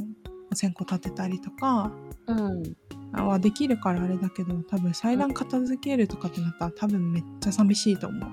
[0.52, 1.92] お線香立てたりとか。
[2.28, 2.64] うん
[3.14, 8.30] はできるからあれだけど多分祭壇片付けるとかってなったら多分めっちゃ寂しいと思う。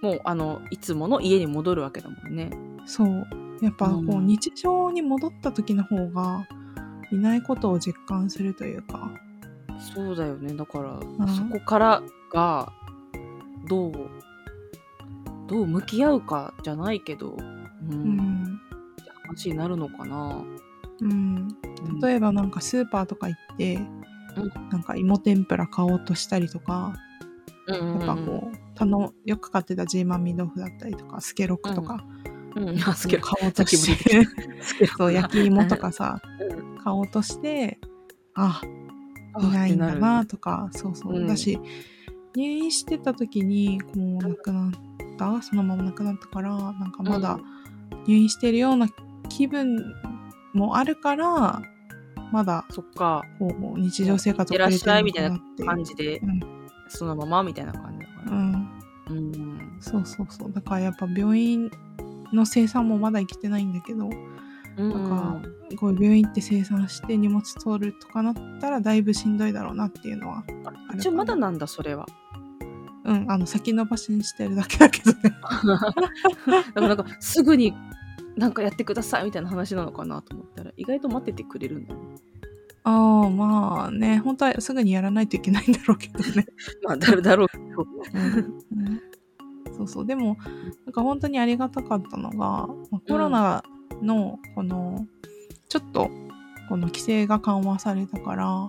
[0.00, 2.50] もうあのいつもの家に戻るわけだもんね。
[2.86, 3.26] そう。
[3.60, 4.26] やっぱこう、うん。
[4.26, 6.46] 日常に戻った時の方が
[7.10, 9.10] いないことを実感するというか。
[9.94, 10.54] そうだよね。
[10.54, 11.28] だから、ん。
[11.28, 12.72] そこからが
[13.68, 13.92] どう
[15.48, 17.36] どう向き合うかじゃないけど、
[17.90, 17.92] うん。
[17.92, 18.60] うん、
[19.26, 20.44] 話になるのかな、
[21.00, 21.48] うん、うん
[22.00, 23.74] 例えばなんかスーパーとか行って、
[24.36, 24.70] うん。
[24.70, 26.94] なんか芋天ぷら買おうとしたりとか
[27.66, 28.06] うんうんうん。
[28.06, 32.04] やっぱこう頼よく買ってたジーマミー豆腐だったりとかスケロクとか、
[32.54, 34.26] うん、あすけど買おうとして
[34.96, 37.78] そう焼き芋とかさう買おうとして
[38.34, 38.60] あ
[39.34, 41.26] あいないんだなとかそうそう、うん。
[41.26, 41.58] だし
[42.36, 44.72] 入院してた時にもう亡くなっ
[45.16, 47.40] たそのまま亡くなったからなんかまだ
[48.06, 48.88] 入院してるような
[49.28, 49.94] 気分
[50.58, 51.62] もあるから
[52.32, 53.22] まだそっか。
[53.38, 56.40] こう日常生活いってらっしゃいみたいな感じで、うん。
[56.88, 58.68] そのままみたいな感じだから、うん。
[59.08, 59.76] うん。
[59.80, 60.52] そうそうそう。
[60.52, 61.70] だからやっぱ病院
[62.32, 64.10] の生産もまだ生きてないんだけど
[64.76, 64.90] うん。
[64.90, 72.06] なんかこう病院行って生産して荷物取るとかなったらだいぶしんどいだろうなっていうのはある一応まだなんだそれは。
[73.04, 75.18] うんあの先延ばしにしてるだけだけどね。
[75.24, 77.72] だからなんかすぐに
[78.38, 82.00] なんかやってくださいみたいな話なのかなと思ったら意外と待っててくれるんだね。
[82.84, 86.46] ああまあね本当はすぐにやらないといけないんだろうけどね、
[86.82, 87.64] まあだろだろうけど
[88.14, 88.22] うん
[88.86, 89.76] うん。
[89.76, 90.36] そうそうでも
[90.86, 93.62] なんか本当にありがたかったのが、まあコロナ
[94.00, 95.06] のこの
[95.68, 96.08] ちょっと
[96.68, 98.66] この規制が緩和されたから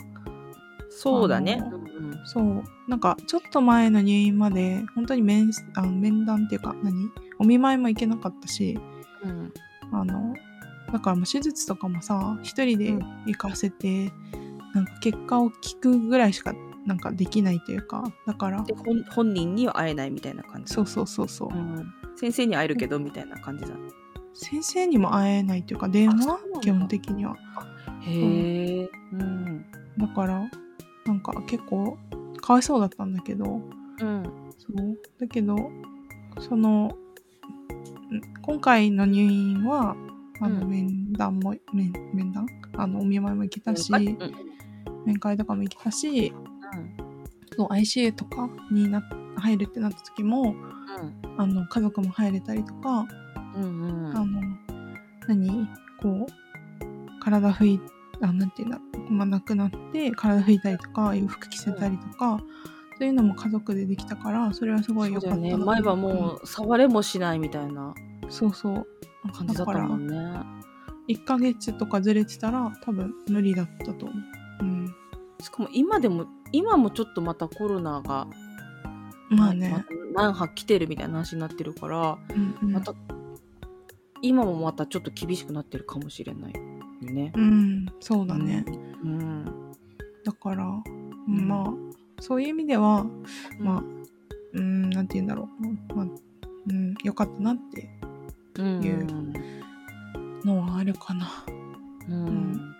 [0.89, 1.62] そうだね。
[1.62, 1.79] あの
[2.25, 7.10] そうなんかちょっと前の入院まで本当に面あの面談っていうか何？
[7.38, 8.77] お見舞いも行けなかったし
[9.23, 9.32] うん。
[9.32, 9.53] うん
[9.91, 10.36] あの
[10.91, 12.91] だからもう手術とかもさ一人で
[13.27, 14.12] 行かせて、
[14.73, 16.53] なんか結果を聞くぐらいしか
[16.88, 18.63] なんかできないというかだから。
[18.63, 20.73] で本本人には会えないみたいな感じ。
[20.73, 21.93] そうそうそうそう、うん。
[22.15, 23.69] 先生に会えるけどみたいな感じだ。
[24.34, 26.39] 先生にも会えないというか電話？
[26.62, 27.36] 基本的には。
[28.01, 28.89] へえ。
[29.13, 29.65] うん。
[29.97, 30.49] だから
[31.05, 31.97] なんか結構
[32.41, 33.45] かわいそうだったんだけど。
[33.45, 34.23] うん。
[34.58, 34.97] そう。
[35.19, 35.55] だけど
[36.39, 36.91] そのん
[38.41, 39.95] 今回の入院は
[40.41, 40.69] あのうん。
[40.69, 42.48] 面談も、面面談？
[42.78, 43.91] あのお見舞いも行けたし、
[45.06, 46.34] 面会とかも行けたし
[47.56, 49.02] そう ICU とかにな
[49.38, 50.56] 入るってなった時も
[51.38, 53.06] あの家族も入れたりとか、
[53.56, 54.41] うんうんあの
[55.28, 55.67] 何？
[56.02, 57.82] こう体拭い
[58.22, 62.39] あなんていうんだろう、まあ、亡くなって体拭いたりとか洋服着せたりとか、
[62.99, 67.93] そういうのも家族でできたからそれはすごい良かったね前はもう触れもしないみたいな。
[68.03, 68.88] うんそうそう。
[69.33, 70.15] 感じだったもんね。
[71.09, 74.63] 1ヶ月とかずれてたら多分無理だったと思う。
[74.63, 74.95] うん、
[75.41, 78.27] しかも今でも今もちょっとまたコロナが
[79.29, 82.71] まあね、何波来てるみたいな話になってるからうんうん。
[82.71, 82.93] また
[84.21, 86.59] 今もまたちょっと厳しくなってるかもしれないよ
[87.12, 87.31] ね。
[87.35, 88.65] うん、そうだね。
[89.03, 89.45] うん。
[90.23, 90.83] だから、ん
[91.27, 91.88] まあ
[92.19, 93.05] そういう意味では、
[93.60, 93.99] まあうん
[94.53, 95.47] うんなんて言うんだろ
[95.89, 96.08] う、まあ
[96.67, 97.89] うん、よかったなって
[98.55, 99.08] うんいう
[100.45, 101.29] のはあるかな。
[102.08, 102.75] うんん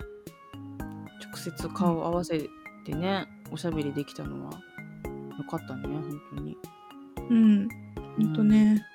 [1.32, 2.50] 直接顔合わせ
[2.86, 4.52] てね、おしゃべりできたのは
[5.38, 6.58] よかったね本当に。
[7.30, 7.70] うん、
[8.18, 8.86] ほんとね。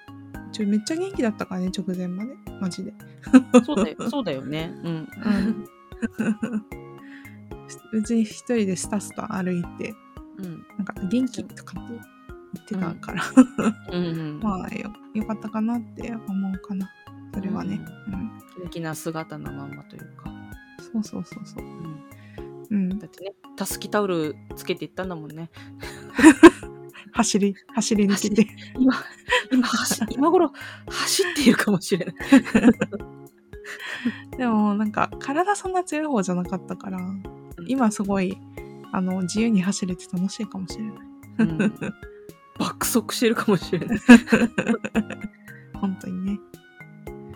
[0.52, 2.92] ちょめっちゃ元気だったからね直前までマジで。
[3.64, 4.72] そうだよ そうだよね。
[4.82, 4.88] うん。
[4.88, 5.64] うん
[7.92, 9.94] うちに一人でスタスタ歩いて
[10.38, 11.92] うんなんか元気とかって
[12.54, 13.22] 言ってたから、
[13.92, 14.40] うんうん。
[14.42, 16.90] まあよよかったかなって思うかな
[17.32, 17.80] それはね。
[18.08, 20.30] うん元気な姿のまんまというか。
[20.80, 21.64] そうそうそうそう。
[21.64, 22.00] うん
[22.70, 25.50] うんだ、ってねたすきタオルつけていったんだもんね。
[27.12, 28.48] 走り走り抜けて。
[28.78, 28.94] 今
[29.52, 30.52] 今 走今頃
[30.88, 32.14] 走っているかもしれない。
[34.36, 36.98] でもなんか体そんな強い方じゃなかったから
[37.66, 38.36] 今すごい
[38.94, 40.94] あの自由に走れて楽しいかもしれない。
[41.38, 41.74] うん
[42.56, 43.98] 爆速してるかもしれない。
[45.74, 46.38] 本当にね。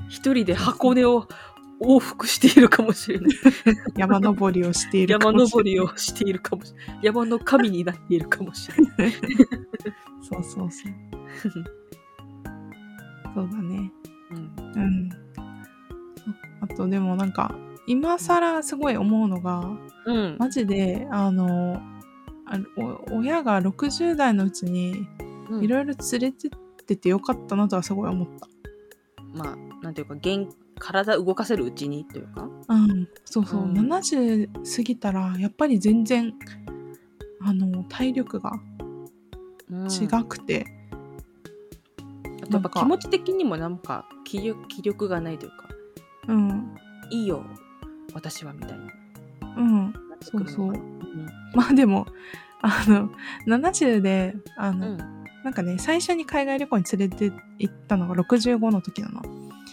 [0.09, 1.27] 一人で箱根を
[1.81, 3.31] 往復しているかもしれない。
[3.99, 5.75] 山登りをしているか山もしれない。
[5.75, 6.99] 登りをしているかもしれない。
[7.03, 9.13] 山の神になっているかもしれない。
[10.23, 10.93] そうそうそう。
[13.35, 13.93] そうだね。
[14.31, 14.37] うん
[14.77, 15.09] うん。
[16.61, 17.57] あとでもなんか
[17.89, 19.77] 今更すごい思うのが
[20.09, 20.37] うん。
[20.39, 21.81] マジであの
[22.47, 22.59] あ
[23.11, 25.07] お親が60代のうちに
[25.51, 25.65] うん。
[25.65, 26.51] いろいろ連れてっ
[26.87, 28.49] ててよかったなとはすごい思った。
[29.35, 32.49] まあ、なんていうか、元体動かせるうちにというか？
[32.69, 33.73] うん、そうそう、うん。
[33.75, 36.33] 70過ぎたらやっぱり全然
[37.43, 38.53] あの体力が
[39.71, 39.87] うん。
[39.87, 40.65] 違くて、
[42.43, 45.69] あとやっぱ気持ち的にもなんか気力気力がないというか、
[46.29, 46.75] うん。
[47.11, 47.45] いいよ、
[48.15, 48.87] 私はみたいな。
[49.59, 50.73] うん、なってくるのかなそう
[51.55, 52.07] まあでも
[52.61, 53.11] あの
[53.47, 54.99] 70であの、うん。
[55.45, 59.23] なんかね最初に海外旅行に連れて行ったのが65の時なの。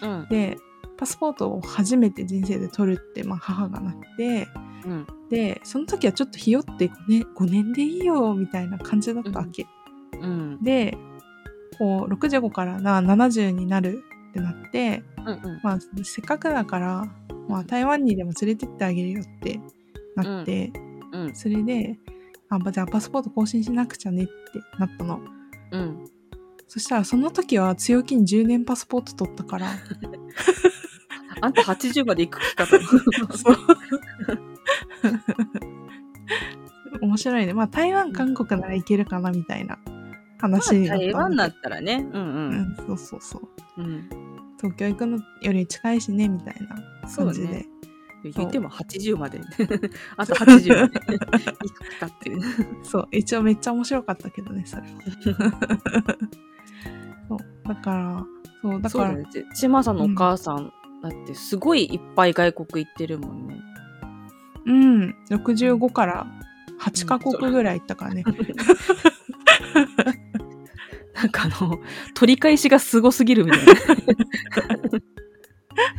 [0.04, 0.20] うん。
[0.22, 0.28] うん。
[0.30, 0.58] で
[0.98, 4.48] パスポートを初めて人生で取るって、まあ、母がなって
[4.86, 5.08] うん。
[5.30, 9.66] でその時はちょっとひよって5年 ,5 年でいいよみたいな感じだったわけ。
[10.22, 10.64] うん。
[10.64, 10.98] で
[11.78, 15.28] こう65からな70になるってなって、うん。
[15.28, 15.60] うん。
[15.64, 17.06] まあ、せっかくだから、
[17.50, 19.60] まあ、台湾にでも連れてってあげるよって
[20.16, 20.72] なって、
[21.12, 21.36] うん。
[21.36, 21.98] それで
[22.50, 24.34] あじゃあパスポート更新しなくちゃねって
[24.80, 25.20] なったの。
[25.72, 26.06] うん。
[26.68, 29.68] そしたらその時は強気に10年パスポート取ったから
[31.42, 32.78] あんた80まで行く気かと。
[37.02, 39.78] 面白いねまあ台湾韓国ならいけるかなみたいな
[40.40, 42.08] 話だったんだけど台湾だったらね。
[42.12, 42.62] うんううん。
[42.62, 43.40] ん、そうそうそ
[43.78, 44.10] ううん。
[44.58, 46.76] 東京行くのより近いしねみたいな
[47.16, 47.66] 感じで、ね。
[48.32, 49.42] 言っても80まで。
[50.18, 51.38] あと80まで行く
[51.90, 52.42] 気かっていう。
[52.84, 54.88] そう一応めっちゃ面白かったけどねそれは
[57.28, 58.26] そうだから
[58.62, 59.18] そうだから。
[59.56, 63.60] ちまさんのお母さん、だってすごいいっぱい外国行ってるもんね。
[64.66, 66.26] うん65から
[66.80, 68.24] 8カ国ぐらい行ったからね、
[71.14, 71.80] なんかあの、
[72.14, 73.74] 取り返しがすごすぎるみたいな。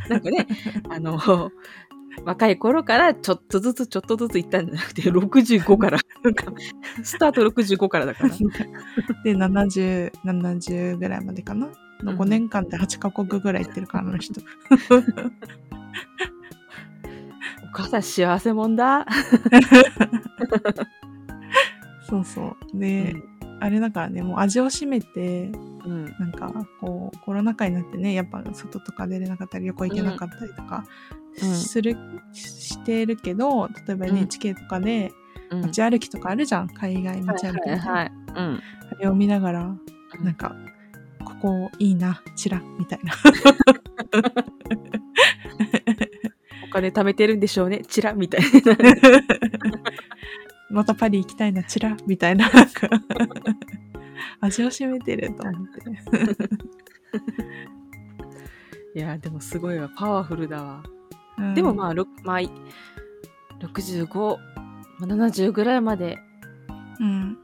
[0.09, 0.45] なんかね、
[0.89, 1.17] あの、
[2.23, 6.45] 若い頃からちょっとずつちょっとずつ行ったんじゃなくて、 65から、なんか、
[7.03, 8.33] スタート65からだから。
[9.23, 11.71] で7070 70ぐらいまでかなの
[12.03, 14.39] うん5年間で8カ国ぐらい行ってるからあの人
[17.63, 19.05] お母さん幸せもんだ。
[22.07, 23.15] そうそうで、
[23.59, 25.51] あれだからねもう味を占めて
[25.85, 26.05] うん。
[26.19, 31.95] なんかこうコロナ禍になってねやっぱ外とか出れなかったり旅行行けなかったりとかうんする、
[32.33, 35.11] してるけど例えばうん NHK とかで
[35.49, 35.61] うん。
[35.61, 38.11] 街歩きとかあるじゃん、海外街歩きみたいな、はいはいはい。
[38.35, 38.61] うん。
[38.91, 39.79] あれを見ながらうん
[40.23, 40.55] なんか
[41.23, 43.13] ここいいなチラみたいな
[46.63, 47.83] お金貯めてるんでしょうね。
[47.87, 48.47] チラみたいな。
[50.71, 52.89] またパリ行きたいなチラみたいななんか
[54.41, 55.81] 味を占めてると思って。
[58.99, 60.83] いやでもすごいわパワフルだわ、
[61.37, 61.53] うん。
[61.53, 62.51] でもまあ、ろまあ、い
[63.59, 64.37] 65、
[64.99, 66.19] まあ70ぐらいまで
[66.99, 67.37] うん、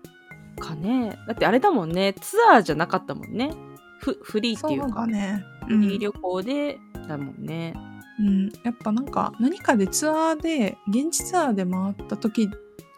[0.60, 1.18] かね。
[1.28, 2.14] だってあれだもんね。
[2.14, 3.52] ツアーじゃなかったもんね。
[4.00, 5.44] フフリーってそいううかだね。
[5.68, 7.74] フリー旅行でだもんね。
[8.20, 12.50] うん、やっぱなんか何かでツアーで現地ツアーで回った時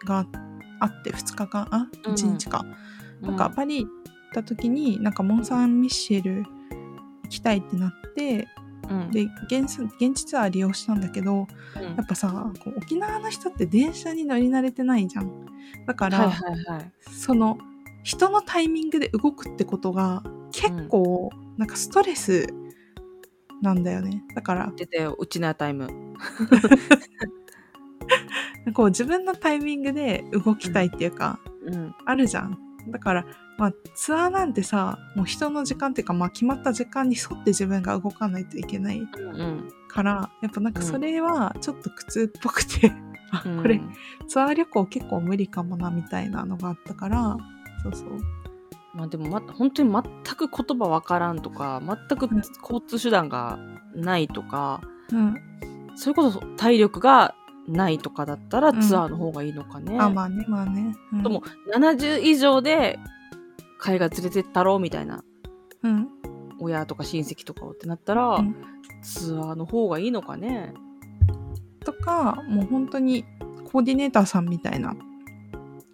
[0.06, 0.26] が
[0.80, 2.14] あって2日間あうん。
[2.14, 2.66] 1日か、
[3.22, 3.91] なんかうパリ行っ
[4.34, 6.43] た時になんかモン・サン・ミッシェル
[7.24, 8.48] 行きたいってなって
[8.90, 9.12] うん。
[9.12, 9.66] で現
[10.14, 11.84] 地ツアー利用したんだけどうん。
[11.84, 15.46] やっぱさこう沖縄の人って電車に乗り慣れてないじゃん。
[15.86, 16.92] だから、はいはいはい。
[17.12, 17.58] その
[18.04, 22.48] 人のタイミングで動くってことが結構なんかストレス
[23.62, 24.24] なんだよね。
[24.36, 25.90] だから出たようちなタイム
[28.74, 31.96] こう自分のタイミングで動きたいっていうか、うん。
[32.06, 32.58] あるじゃん。
[32.90, 33.26] だから、
[33.58, 39.70] まあ、ツアーなんてさもう人の時間っていうか、まあ、決まった時間に沿って自分が動かないといけないうん。
[39.88, 42.91] からやっぱなんかそれはちょっと苦痛っぽくて、
[43.32, 43.62] あうん。
[43.62, 43.80] これ
[44.28, 47.38] ツアー旅行結構無理かもなみたいなのがあったから
[47.84, 48.20] そうそう。
[48.93, 50.03] まあでもま本当に全
[50.36, 52.41] く言葉わからんとか全くうん。
[52.62, 53.58] 交通手段が
[53.95, 54.82] ないとか、
[55.12, 55.36] うん。
[55.95, 57.36] それこそ体力が
[57.68, 58.82] ないとかだったらうん。
[58.82, 59.97] ツアーの方がいいのかね。
[59.97, 61.41] あまあねまあね、うん、とも
[61.74, 62.99] 70以上で
[63.86, 65.24] 海外連れてったろうみたいな。
[65.84, 66.08] うん。
[66.60, 68.56] 親とか親戚とかをってなったら、うん。
[69.04, 70.74] ツアーの方がいいのかね。
[71.86, 73.24] とかもう本当に
[73.72, 74.96] コーディネーターさんみたいな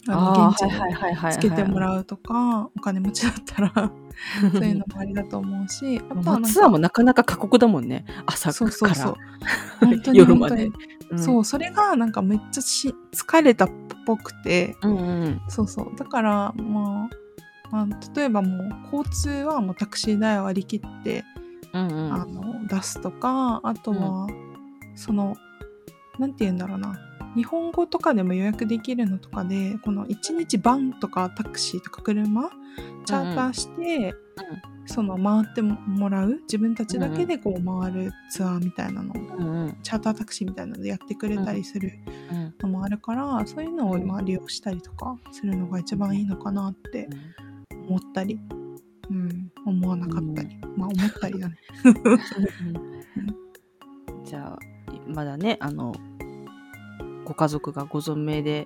[0.08, 1.80] ああの現地でーはいはいはいはいつけてもう。
[1.80, 3.92] らうとかお金持ちだったら
[4.52, 8.06] そういうのもありだと思うしあとはツアーもなかなか過酷だもんね。
[8.26, 9.16] 朝から。
[10.14, 10.74] 夜まで本
[11.10, 13.70] 当にそうそれがなんかめっちゃし疲れたっ
[14.06, 14.76] ぽくて。
[14.82, 15.42] うんうん。
[15.50, 15.96] そうそう。
[15.98, 17.21] だからまあ、
[17.72, 21.24] まあ、例えばもう交通はもうタクシー代を割り切って、
[21.74, 22.14] うんうん。
[22.14, 24.28] あの出すとかあとは、
[24.96, 25.36] その
[26.20, 27.00] なんて言うんだろうな。
[27.36, 32.50] 日本語とかでも予約できるのとかでこの1日バンとかタクシーとか車
[33.06, 34.14] チャーターして、
[34.86, 39.78] その回ってもらう自分たちだけでこう回るツアーみたいなの、うんうん。
[39.82, 41.94] チャータータクシーみたいなのでやってくれたりする
[42.32, 47.08] うんのもあるから、そういうのをまあ利用したりとかするのが一番いいのかなって
[47.92, 48.40] 思ったり、
[49.10, 51.58] うん、思わなかったり、まあ思ったりだね。
[54.24, 54.60] じゃあ
[55.08, 55.94] まだねあの
[57.26, 58.66] ご家族がご存命で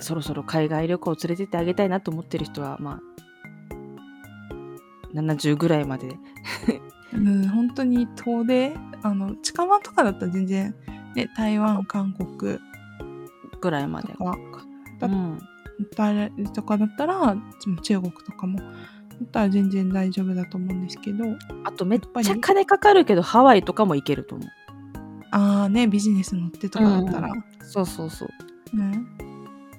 [0.00, 3.02] そろそろ海外旅行を連れてってあげたいなと思ってる人はまあ
[5.14, 6.14] 70ぐらいまで。
[7.14, 10.74] うん、本当に遠出あの近場とかだったら全然、
[11.14, 12.58] ね、台湾韓国
[13.60, 14.14] ぐらいまで。
[14.18, 14.24] う
[15.06, 15.38] ん
[15.96, 17.36] たりとかだったら
[17.82, 18.64] 中国とかもだ
[19.24, 21.24] ったら全然大丈夫だと思うんですけど
[21.64, 24.48] あとめっちゃ金かかるけどハワイとかも行けると思う。
[25.34, 28.28] ああねビジネス乗ってとかだったら、そうそうそう。
[28.74, 29.08] うん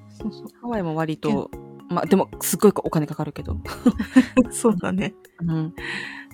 [0.09, 0.47] そうそう。
[0.61, 1.51] ハワイも割と
[1.89, 3.57] まあでもすっごいお金かかるけど。
[4.49, 5.13] そうだね。
[5.41, 5.73] うん。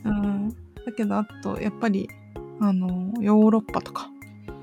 [0.05, 0.49] うん。
[0.85, 2.09] だけど、あと、やっぱり、
[2.59, 4.09] あの、ヨーロッパとか、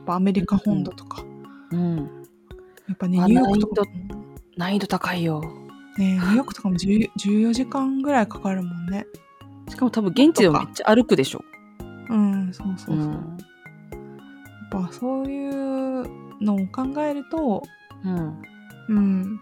[0.07, 1.23] アメリカ本土とか、
[1.73, 1.97] うん。
[2.89, 4.26] やっぱね、あニューヨークとかも
[4.57, 5.43] 難易度高いよ
[5.99, 9.07] ね、ニューヨークとかも10 14時間ぐらいかかるもんね。
[9.69, 11.43] しかも多分現地でもめっちゃ歩くでしょ
[12.09, 13.07] うん、そうそうそう。
[13.07, 13.39] うん
[14.73, 17.63] やっぱそういうのを考えると、
[18.05, 18.43] うん
[18.89, 19.41] うん。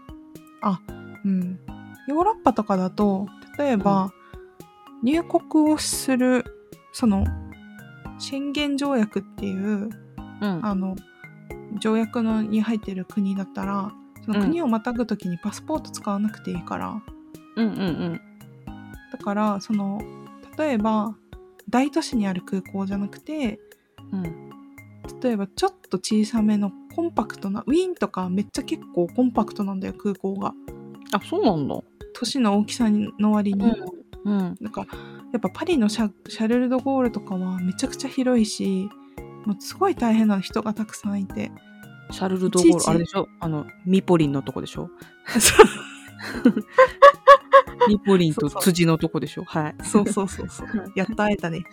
[0.61, 0.79] あ、
[1.23, 1.59] うん。
[2.07, 4.11] ヨーロッパとかだと、例えば、
[5.03, 6.45] 入国をする、
[6.93, 7.25] その、
[8.19, 9.89] 宣言条約っていう、
[10.41, 10.95] うんあの、
[11.79, 13.91] 条約のに入ってる国だったら、
[14.25, 17.01] その国をまたぐときにパスポート使わなくていいから、
[17.55, 18.21] うんうんうん
[19.11, 20.01] だから、その、
[20.57, 21.15] 例えば、
[21.69, 23.59] 大都市にある空港じゃなくて、
[24.11, 24.45] うん
[25.21, 30.53] 例えばちょっと小さめのコンパクトな、ウィーンとかめっちゃ結構コンパクトなんだよ、空港が。
[31.13, 31.75] あそうなんだ
[32.13, 33.71] 都市の大きさの割に。
[34.25, 34.87] うんなんか、
[35.31, 38.89] やっぱパリのシャシャルル・ド・ゴールとかはめちゃくちゃ広いし、
[39.45, 41.51] もうすごい大変な人がたくさんいて。
[42.11, 43.27] シャルル・ド・ゴールあれでしょ？
[43.39, 44.89] あのミポリンのとこでしょ？
[47.87, 49.43] ミポリンと辻のとこでしょ？
[49.45, 49.75] はい。
[49.83, 50.67] そうそうそうそう。
[50.95, 51.63] やっと会えたね。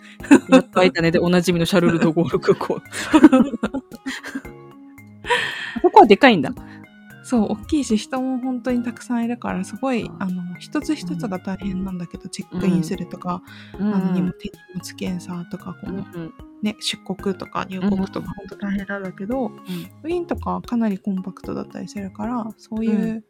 [0.49, 1.11] やっと会えたね。
[1.11, 2.81] でおなじみのシャルル・ド・ゴール空港。
[5.81, 6.53] ここはでかいんだ
[7.23, 13.41] そう、大きいし、人も本当にたくさんいるから、すごい、うんあの、一つ一つが大変なんだけど、チェックインするとか、
[13.79, 14.25] うあの荷ん。
[14.25, 23.23] 物検査とか、この、うんね、出国とか入国とか、本当大変なんだけど、ウィーンとかはかなりコンパクトだったりするから、そういう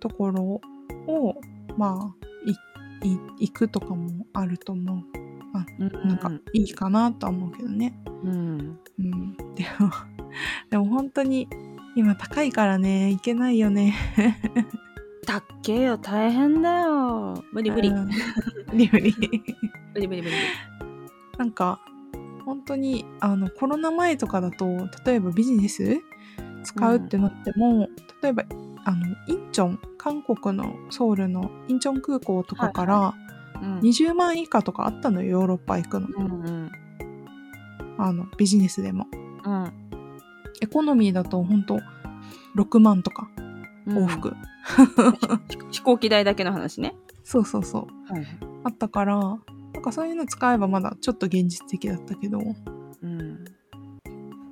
[0.00, 0.60] ところ
[1.06, 1.34] を
[1.76, 2.24] まあ
[3.04, 4.98] 行くとかもあると思う。
[5.56, 7.94] あなんかいいかなとは思うけどね。
[8.24, 8.78] うん。
[8.98, 9.36] うん。
[9.54, 9.90] でも
[10.70, 11.48] でも本当に
[11.96, 13.94] 今高いからね行けないよね。
[15.26, 17.42] たっけよ大変だよ。
[17.52, 17.88] 無理無理。
[17.88, 18.08] うん。
[18.72, 19.14] 無理無理。
[19.94, 20.34] 無理無理無理。
[21.38, 21.80] なんか
[22.44, 24.66] 本当にあのコロナ前とかだと
[25.06, 26.00] 例えばビジネス
[26.62, 27.88] 使うってなっても、
[28.22, 28.44] 例えば
[28.84, 33.14] あのインチョン韓国のソウルのインチョン空港とかから
[33.62, 33.78] うん。
[33.78, 36.08] 20万以下とかあったのよヨーロッパ行くの。
[36.08, 36.72] うんうん。
[37.98, 39.06] あのビジネスでも。
[39.44, 39.83] うん
[40.60, 41.80] エコノミーだと本当
[42.56, 43.28] 6万とか
[43.86, 44.34] 往復、
[45.70, 46.94] 飛行機代だけの話ね。
[47.22, 48.12] そうそうそう。
[48.12, 48.26] はい
[48.64, 49.18] あったから
[49.74, 52.40] なんかそういうの使えばまだちょっと現実的だったけど。
[53.02, 53.44] うん。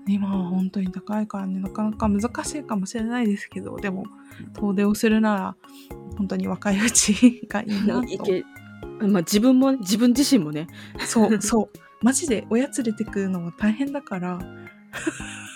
[0.08, 4.04] 今は本当に高いからねなかなか難しいかもしれないですけどでも
[4.54, 5.56] 遠出をするなら
[6.18, 8.02] 本当に若いうちがいいなと。
[9.06, 10.66] まあ自分も自分自身もね。
[10.98, 12.04] そう そう。
[12.04, 14.40] マジで親連れてくのは大変だから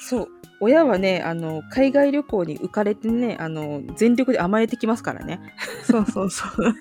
[0.07, 0.29] そう。
[0.61, 5.41] 親はねあの海外旅行に浮かれてねあの全力で甘えてきますからね。
[5.83, 6.51] そうそうそう。
[6.63, 6.75] 本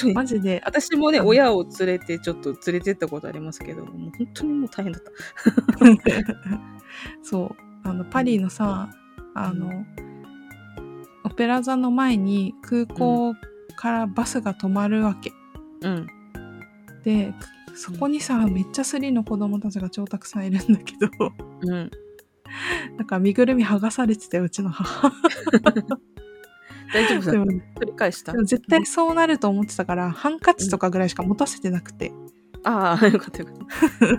[0.00, 0.14] 当に。
[0.14, 0.62] マジで。
[0.64, 5.10] 私もねうん親を連れてちょっと連れてったことありますけどもう本当にもう大変だった。
[7.22, 7.56] そう。
[7.84, 8.88] あのパリのさ
[9.34, 9.84] あの
[11.24, 13.34] オペラ座の前に空港
[13.76, 15.30] からバスが止まるわけ、
[15.82, 16.06] うん。
[17.04, 17.34] で
[17.78, 21.90] そこにさめっちゃスリの子供たちが超たくさんいるんだけどうん。
[22.96, 25.12] なんか身ぐるみ剥がされてたようちの母。
[26.92, 27.22] 大丈夫？
[27.22, 28.32] さでも取り返した？
[28.32, 32.10] 絶対そうなると思ってたからハンカチとかぐらいしか持たせてなくて、
[32.64, 33.56] ああよかったよかっ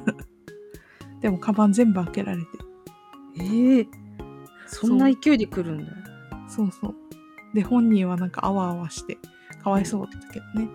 [0.06, 1.20] た。
[1.20, 2.48] でもカバン全部開けられて。
[3.42, 3.88] ええ
[4.68, 5.92] そんな勢いで来るんだ。
[6.48, 6.96] そうそう。
[7.54, 9.18] で本人はなんかあわあわして
[9.64, 10.70] かわいそうだったけどね。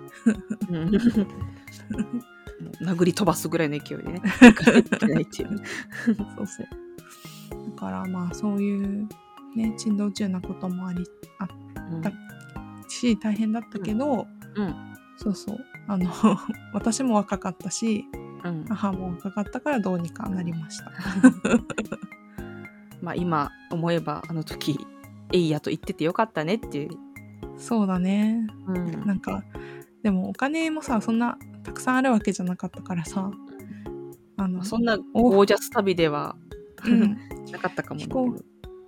[0.68, 0.92] うん
[2.80, 4.22] 殴り飛ばすぐらいの勢いでね。
[5.02, 5.62] ないっていう
[6.36, 7.70] そうそう。
[7.70, 9.08] だからまあそういう
[9.54, 11.04] ね珍道中なこともあり
[11.38, 11.48] あ
[12.88, 14.74] し大変だったけど、うん。
[15.16, 15.58] そうそう。
[15.86, 16.10] あの
[16.72, 18.04] 私も若かったし
[18.44, 18.60] うん。
[18.60, 20.92] うん母も若かったからどうにかなりました。
[23.02, 24.78] まあ今思えばあの時
[25.32, 26.90] えいやと言っててよかったねっていう、
[27.58, 28.46] そうだね。
[28.66, 29.06] うん。
[29.06, 29.42] なんか
[30.02, 33.30] でもお金もさそんなたくさんあるわけじゃなかったからさ。
[34.36, 36.36] あのそんなゴージャス旅では
[36.84, 37.16] うん。
[37.52, 38.36] なかったかも飛行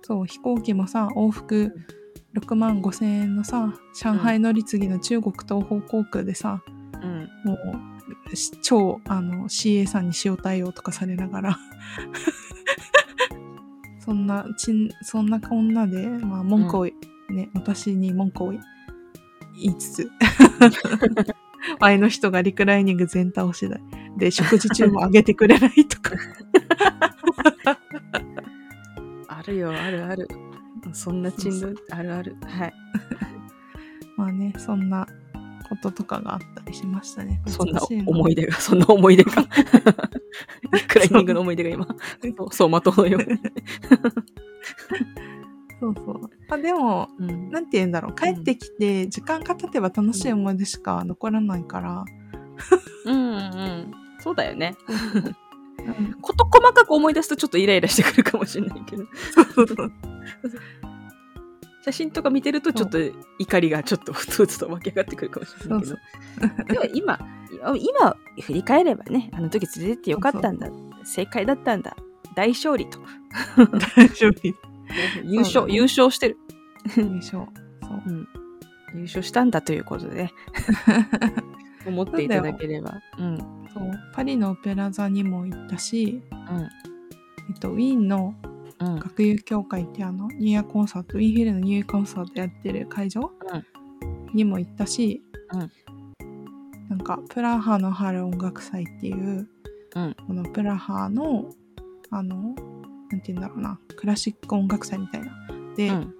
[0.01, 1.73] そう飛行機もさ往復
[2.35, 6.61] 6万5千円のさ上海乗り継ぎの中国東方航空でさ、
[6.93, 7.57] ど、うん、も
[8.31, 11.59] うし超あの CA さんに塩対応とかされながら。
[13.99, 18.61] そんなちんそんなこんなで、まあ、文句を、ね私に文句を言
[19.57, 20.11] いつつ
[21.79, 23.79] 前の人がリクライニング全倒しだ
[24.17, 26.15] で食事中もあげてくれないとか。
[29.27, 30.27] あるよあるある。
[30.93, 32.35] そんな珍道あるある。
[32.43, 32.73] はい。
[34.17, 35.07] まあねそんな
[35.69, 39.31] こととかがあったりしましたねそんな思い出がそんな思い出が。
[40.87, 41.85] クライミングの思い出が今。
[41.85, 42.47] そう。
[42.47, 43.39] 走馬灯のように、
[45.79, 46.29] そうそう。
[46.49, 47.49] あでもうん。
[47.49, 48.15] なんて言うんだろう。
[48.15, 52.05] 帰ってきて時間が経てば楽しい思い出しか残らないから、
[53.05, 53.93] うんうん。
[54.19, 54.75] そうだよね。
[55.79, 56.21] うん。
[56.21, 59.05] 事細かく思い出すとちょっとイライラしてくるかもしれないけど。
[61.83, 62.97] 写真とか見てるとちょっと
[63.39, 65.95] 怒りがちょっとふつふつと湧き上がってくるかもしれないけど。
[66.73, 67.19] でも今
[67.77, 70.67] 今振り返ればねあの時連れてってよかったんだ。
[71.05, 71.95] 正解だったんだ。
[72.35, 72.99] 大勝利と
[73.95, 74.76] 大丈夫
[75.23, 76.37] 優勝、優勝してる。
[76.97, 77.45] 優勝。
[77.81, 78.27] そう。
[78.95, 80.15] 優勝したんだということで。
[80.15, 80.33] ね
[81.85, 82.99] 思っていただければ。
[83.17, 83.37] うん。
[83.73, 83.91] そう。
[84.13, 86.61] パリのオペラ座にも行ったし、うん。
[86.61, 88.35] えっと、ウィーンの
[88.79, 88.99] うん。
[88.99, 93.31] 学友協会ってあのニューイヤーコンサートウィーンフィルのニューイヤーコンサートやってる会場、
[94.33, 95.71] にも行ったし、うん。
[96.89, 99.49] なんかプラハの春音楽祭っていう、
[99.95, 100.15] うん。
[100.27, 101.49] このプラハの
[102.09, 102.55] あの
[103.11, 103.79] なんて言うんだろうな。
[103.95, 105.31] クラシック音楽祭みたいな。
[105.75, 106.13] で、うん。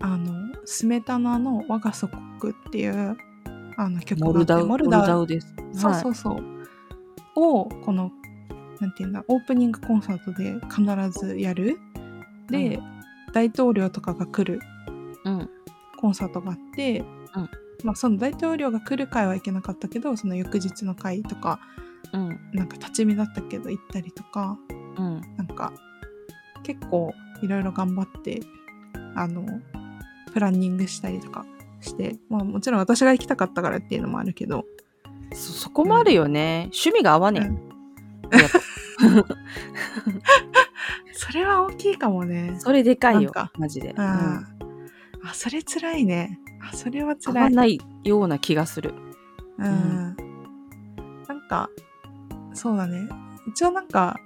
[0.00, 0.34] あの
[0.64, 3.16] スメタナの「我が祖国」っていう
[3.76, 5.26] あの曲モルダウモルダウ。
[5.26, 5.54] です。
[5.72, 6.56] そうそうそう。
[7.36, 8.10] を、この、
[8.80, 11.78] なんていうんだ、オープニングコンサートで必ずやる。
[12.48, 12.80] で、
[13.32, 14.60] 大統領とかが来る。
[15.24, 15.50] うん。
[15.98, 17.00] コンサートがあって、
[17.34, 17.50] うん。
[17.84, 21.60] まあその大統領が来る回はいけなかったけど、その翌日の回とか、
[22.12, 22.40] うん。
[22.52, 25.20] なんか立ち見だったけど行ったりとか、うん。
[25.36, 25.72] なんか
[26.62, 28.40] 結構いろいろ頑張って、
[29.14, 29.44] あの、
[30.32, 31.46] プランニングしたりとか
[31.80, 34.64] して、まあもちろん私が行きたかったからっていうのもあるけど、
[35.32, 37.66] そそこもあるよね、趣味が合わねえ、うん。
[41.12, 42.56] それは大きいかもね。
[42.58, 43.96] それでかいよマジで、うん。
[44.00, 44.46] あ
[45.32, 46.38] それ辛いね。
[46.60, 47.42] あ、それは合辛い。
[47.44, 48.94] わないような気がする。
[49.58, 49.66] うん。
[49.66, 50.16] ん。
[51.28, 51.68] なんか、
[52.56, 53.08] そうだね。
[53.46, 54.18] 一応なんか、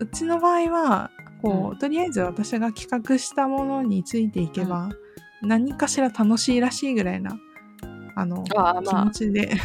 [0.00, 4.90] うちの場合は、こう、うんとりあえず私が企画したものについていけば、
[5.42, 7.38] 何かしら楽しいらしいぐらいな、
[8.14, 9.56] あの、気ああまあ持ちで、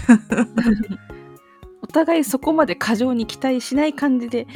[1.81, 4.47] お互いそこまで過剰に期待しない感じで、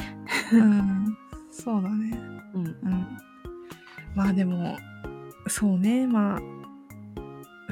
[0.52, 1.16] うん、
[1.50, 2.18] そうだね。
[2.54, 3.18] うん、うん。
[4.14, 4.76] まあでも、
[5.48, 6.40] そうね、まあ、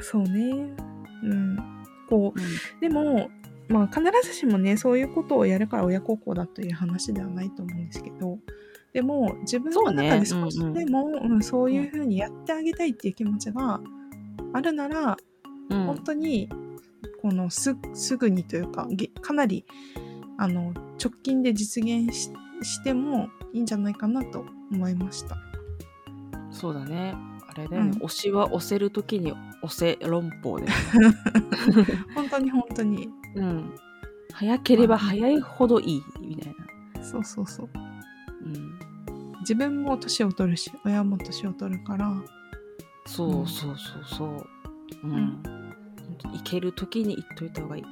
[0.01, 0.75] そうね。
[1.23, 1.57] うん。
[2.09, 3.29] こう、でも、
[3.67, 8.39] まあ必ずしもね、そういうことをやるから親孝行だという話ではないと思うんですけど、
[8.93, 11.41] でも自分の中で少しでもそう,、ん。
[11.43, 13.81] そういうふうにやってあげたいっていう気持ちが
[14.53, 15.17] あるなら、
[15.69, 15.85] うん。
[15.85, 16.49] 本当に
[17.21, 19.65] このすすぐにというかげかなり
[20.37, 25.37] あの直近で実現ししてもいいんじゃないかなと思いました。
[26.51, 27.15] そうだね。
[27.47, 28.03] あれだよね、うん。
[28.03, 30.67] 推しは押せるときに押せ論法で、
[32.15, 33.75] 本当に本当にうん、
[34.33, 36.55] 早ければ早いほどいいみたい
[36.95, 37.69] な、そうそうそう。
[38.43, 38.77] うん、
[39.41, 42.11] 自分も年を取るし親も年を取るから。
[43.07, 44.47] そううんそうそうそう、
[45.03, 45.11] うん。
[45.11, 45.43] ん。
[45.43, 47.83] 本当に行けるときに行っといた方がいい。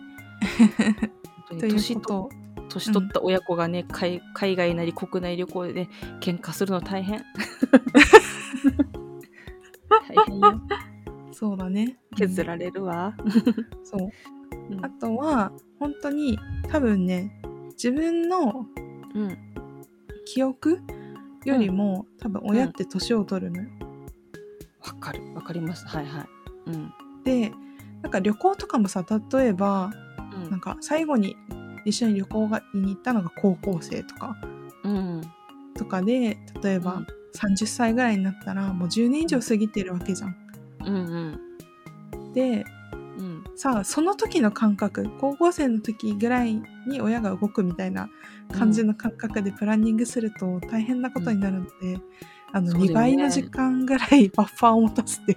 [1.59, 2.17] 年こと。
[2.21, 2.29] を
[2.69, 5.89] 年取った親子がね、海海外なり国内旅行でね
[6.19, 7.23] 喧嘩するの大変。
[9.89, 10.61] 大変よ。
[11.31, 11.97] そうだね。
[12.15, 13.15] 削られるわ、
[13.83, 14.09] そう
[14.69, 14.85] うん。
[14.85, 16.39] あとは本当に
[16.69, 17.31] 多分ね
[17.71, 18.65] 自分の
[19.15, 19.37] うん。
[20.25, 20.79] 記憶
[21.43, 23.69] よりも、多分親って年を取るのよ。
[24.85, 25.21] わかる。
[25.35, 25.85] わかります。
[25.85, 26.25] はいはい。
[26.67, 26.93] うん。
[27.23, 27.51] で
[28.01, 29.91] なんか旅行とかもさ例えば
[30.33, 30.49] うん。
[30.49, 31.35] なんか最後に
[31.85, 34.35] 一緒に旅行がに行ったのが高校生とか
[34.83, 35.21] うん。
[35.75, 37.07] とかで例えばうん。
[37.35, 40.35] 30歳ぐらいになったらもう10年以上過ぎてるわけじゃん。
[40.85, 41.39] うん
[42.33, 42.63] でうん
[43.55, 48.09] さあその時の感覚高校生の時ぐらいに親が動くみたいな
[48.51, 51.99] 感じの感覚でプランニングすると大変なことになるので、
[52.51, 52.93] あの2そうだよね。
[52.93, 55.35] 倍の時間ぐらいバッファーを持たせて。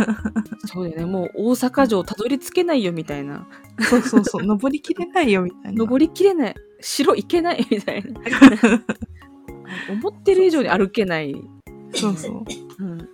[0.66, 1.06] そうだよね。
[1.06, 3.46] もう大阪城たどり着けないよみたいな。
[3.80, 4.46] そうそうそう。
[4.46, 5.78] 登りきれないよみたいな。
[5.78, 6.54] 登りきれない。
[6.80, 8.20] 城行けないみたいな。
[9.90, 11.34] 思ってる以上に歩けない、
[11.94, 12.84] そうそう。
[12.84, 13.08] うん、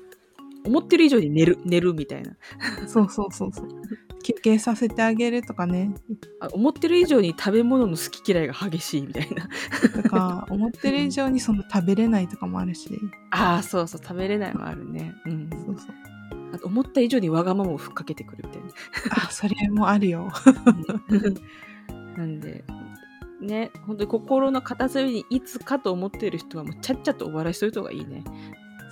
[0.64, 2.36] 思ってる以上に寝る寝るみたいな。
[2.86, 3.68] そうそうそうそう。
[4.24, 5.94] 休憩させてあげるとかね。
[6.40, 9.48] あ思ってる以上に食べ物の好き嫌いが激しいみたいな。
[10.02, 12.90] とか思ってる以上にその食べれないとかもあるし。
[13.30, 16.08] ああそうそう食べれないもあるね、うん、そうそう。
[16.52, 18.68] あと思った以上にわがままをふっかけてくるみたいな。
[19.10, 20.28] あそれもあるよ。
[22.16, 22.64] なんで
[23.40, 28.24] ね本当に心の片隅にいつかと思っている人はもうちゃっちゃと終わらしといた方がいいね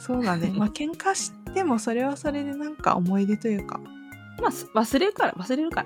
[0.06, 0.52] そうだね。
[0.56, 3.80] まあ喧嘩してもそれはそれでなんか思い出というか。
[4.40, 5.84] まあす忘れるから忘れるか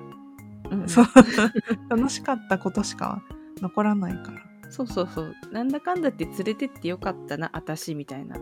[0.68, 1.06] ら、うん、そう。
[1.88, 3.22] 楽しかったことしか
[3.62, 4.42] 残らないから。
[4.68, 5.34] そうそうそう。
[5.52, 8.36] なんだかんだって連れてってよかったな私みたいな。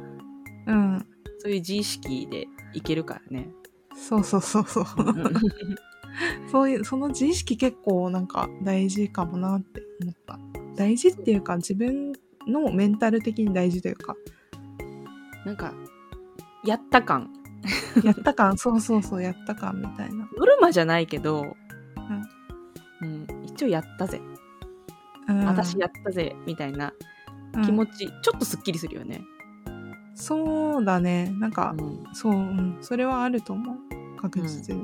[0.66, 1.06] うん。
[1.38, 3.48] そういう自意識でいけるからね。
[3.94, 4.84] そうそうそうそう。
[6.50, 10.40] そういうその自意識結構なんか大事かもなって思った。
[10.74, 12.12] 大事っていうか自分
[12.48, 14.16] のメンタル的に大事というか
[15.49, 15.72] なんか
[16.62, 17.30] やった感。
[18.05, 21.57] やった感そうそうそうやった感みたいな、ノルマじゃないけど、
[23.01, 23.26] うん。
[23.44, 24.20] 一応やったぜ、
[25.26, 26.92] うん、私やったぜみたいな
[27.64, 29.22] 気持ち、ちょっとすっきりするよね、
[30.14, 31.34] そうだね。
[31.38, 32.05] なんか、うん。
[32.12, 33.76] そう、うん、それはあると思う。
[34.20, 34.82] 確実に、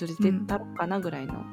[0.00, 1.44] 連れてったろかなぐらいの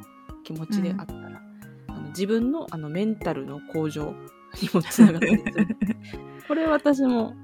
[0.44, 1.42] 気持ちであったら、
[1.88, 4.16] あの自分のあのメンタルの向上
[4.62, 5.78] にもつながったりする。
[6.48, 7.36] これ私も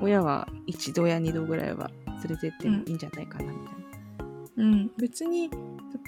[0.00, 1.90] 親は一度や二度ぐらいは
[2.24, 3.80] 連れてってもいいんじゃないかなみたいな。
[4.56, 5.50] うん、別に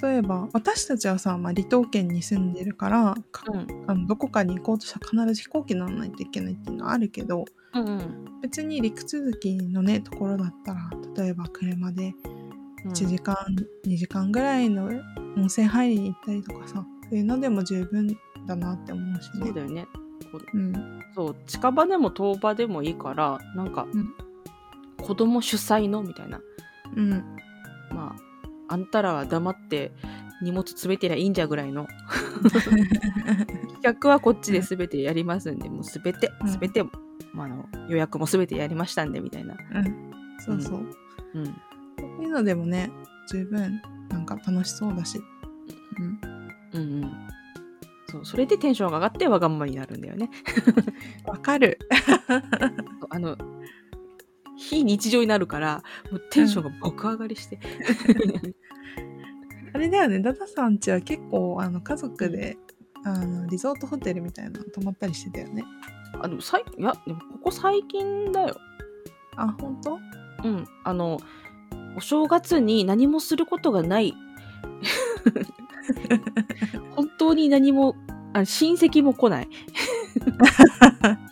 [0.03, 3.85] 例えば私たちはさ、まあ、離島県に住んでるからかうん。
[3.87, 8.41] あのどこかに行こうとしたら必ず飛行機乗らないといけないっていうのはあるけどうんうん。
[8.43, 12.15] 別に陸続きのねところだったら例えば車で
[12.85, 12.91] うん。
[12.91, 13.37] 1時間、
[13.87, 14.91] 2時間ぐらいの
[15.37, 18.09] 温泉入りに行ったりとかさそういうのでも十分
[18.47, 19.47] だなって思うしね。
[19.47, 19.87] そうだよね。
[20.33, 21.03] こううん。
[21.15, 24.15] そう近場でも遠場でもいいからなんか、うん。
[25.05, 26.41] 子供主催のみたいな。
[26.97, 27.11] うん。
[27.91, 28.17] ま
[28.69, 29.93] ああんたらは黙って
[30.43, 31.87] 荷物詰めてりゃいいんじゃぐらいの。
[33.83, 36.59] 企画はこっちで全てやりますんでもう全てうん。
[36.59, 36.83] 全て、
[37.33, 40.13] まあ、あの予約も全てやりましたんでみたいなうん。
[40.39, 40.87] そうそう、
[41.35, 41.45] うん。
[41.47, 41.53] そ
[42.21, 42.91] ういうのでもね
[43.29, 45.21] 十分なんか楽しそうだし、
[45.99, 46.21] うん、
[46.73, 47.13] うんうん。
[48.13, 50.31] そう、それでテンションが上がってわがままになるんだよね。
[51.27, 51.79] わかる
[53.11, 53.37] あの、
[54.57, 57.59] 非日常になるから、もうテンションが爆上がりして。
[59.75, 62.59] あれだよねダダさんちは結構あの家族で
[63.05, 65.65] あのリゾートホテルみたいなの泊まったりしてたよね
[66.21, 68.57] あ、でもさい、いや、でもここ最近だよ。
[69.37, 69.99] あ本当？
[70.45, 70.65] うん。
[70.85, 71.19] あの、
[71.97, 74.15] お正月に何もすることがない。
[76.95, 77.97] 本当に何も、
[78.33, 79.49] あ親戚も来ない。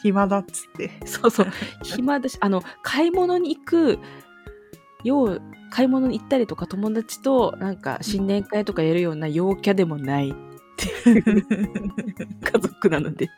[0.03, 0.91] 暇だっつって。
[1.05, 1.47] そうそう。
[1.83, 3.99] 暇だし、あの、買い物に行く、
[5.05, 10.35] よう、買い物に行ったりとか友達となんか新年会とかやるような陽キャでもないっ
[10.77, 11.23] ていう。
[12.43, 13.29] 家族なので、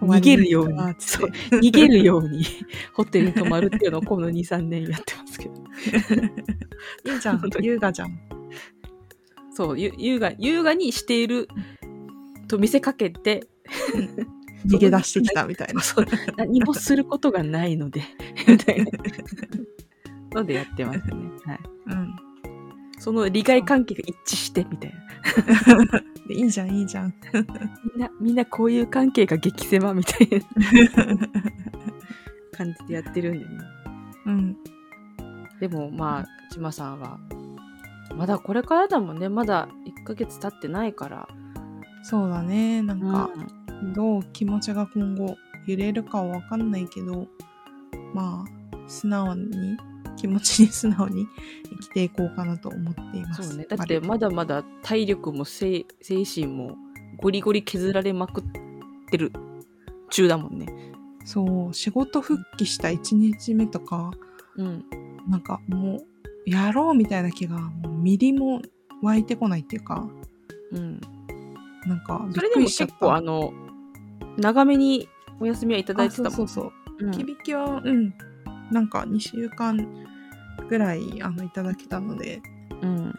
[0.00, 0.78] 逃げるように。
[0.78, 2.44] 逃げるように
[2.94, 5.54] ホテルに泊まるっていうのをこの2、3年やってますけど。
[7.12, 7.42] いいじゃん。
[7.60, 8.18] 優雅じゃん
[9.56, 11.48] そう、ゆ優雅、優雅にしている
[12.46, 13.48] と見せかけて、
[14.66, 18.02] 逃げ出してきたみたいなそう何もすることがないので、
[18.46, 18.90] みたいな
[20.34, 21.06] のでやってますね。
[21.46, 21.60] はい。
[21.86, 22.16] うん
[22.98, 26.02] その利害関係が一致して、みたいな。
[26.28, 27.14] で いいじゃんいいじゃん
[27.94, 30.38] みんな、みんなこういう関係が激狭みたいな
[32.56, 33.50] 感じでやってるんでね。
[34.26, 34.56] うん
[35.60, 37.18] でもまあ、ちまさんは、
[38.14, 39.28] まだこれからだもんね。
[39.28, 41.28] まだ1ヶ月経ってないから。
[42.02, 45.36] そうだねなんか、うんどう気持ちが今後
[45.66, 47.26] 揺れるかは分かんないけど
[48.14, 49.76] まあ素直に
[50.16, 51.26] 気持ちに素直に
[51.68, 53.66] 生きていこうかなと思っていますそうね。
[53.68, 56.76] だってまだまだ体力も精精神も
[57.18, 58.44] ゴリゴリ削られまくっ
[59.10, 59.32] てる
[60.10, 60.66] 中だもんね。
[61.24, 64.10] そう仕事復帰した1日目とか
[64.56, 64.84] うん。
[65.28, 66.06] なんかもう
[66.46, 68.62] やろうみたいな気がもうミリも
[69.02, 70.08] 湧いてこないっていうか。
[70.72, 71.00] うん。
[71.86, 73.52] なんかそれでも結構あの、
[74.38, 75.08] 長めに
[75.40, 77.06] お休みはいただいてたもんあそうそうそう。
[77.06, 77.36] うん。
[77.42, 78.14] きはうん。
[78.70, 79.76] なんか2週間
[80.68, 82.40] ぐらいあのいただけたので
[82.82, 83.14] うん。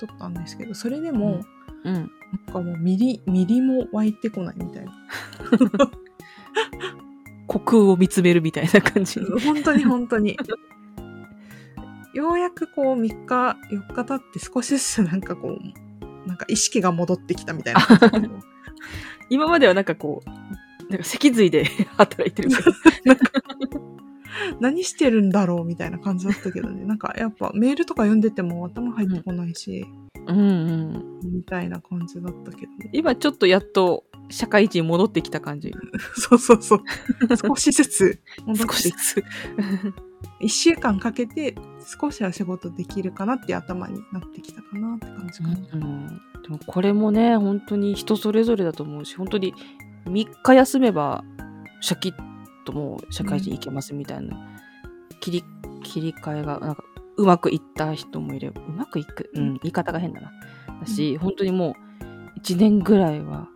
[0.00, 1.40] 取ったんですけどそれでも、
[1.84, 1.94] うん。
[1.94, 2.08] なん
[2.52, 4.92] かもうミリミリも湧いてこないみたいな。
[7.50, 9.20] 虚空を見つめるみたいな感じ。
[9.44, 10.36] 本当に本当に
[12.18, 17.80] ようやくこう3日4日経って少しずつなんかこうなんか意識が戻ってきたみたいな
[19.30, 21.64] 今まではなんかこう、なんか脊髄で
[21.96, 22.62] 働いてるけど。
[24.60, 29.84] 何してるんだろうみたいな感じだったけどねなんかやっぱメールとか読んでても頭入ってこないし、
[30.26, 31.20] うんうん。
[31.32, 35.72] みたいな感じだったけど、今ちょっとやっと社会人に戻ってきた感じ。
[36.14, 36.82] そうそうそう
[37.36, 39.24] 少しずつ戻って少しずつ。
[40.40, 41.54] 1週間かけて
[42.00, 46.06] 少しは仕事できるかなっていう頭になってきたかなって感じかな、うん、
[46.42, 49.54] でもこれもね本当に人それぞれだと思うし本当に
[50.06, 51.24] 3日休めば
[51.80, 52.14] シャキッ
[52.64, 54.36] ともう社会人行けますみたいな、
[55.20, 55.44] 切り
[55.82, 56.84] 切り替えがなんか
[57.16, 60.32] うまくいった人もいればうまくいく、うん、言い方が変だな。
[60.80, 61.74] だし、本当にも
[62.36, 63.48] う1年ぐらいは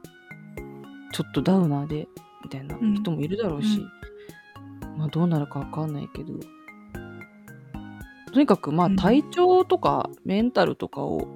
[1.13, 2.09] ちょっとダウナーで
[2.43, 3.85] みたいな人もいるだろうし、
[4.97, 6.34] まあどうなるかわかんないけど。
[8.32, 8.97] とにかくまあうん。
[8.97, 11.28] 体調とかメンタルとかを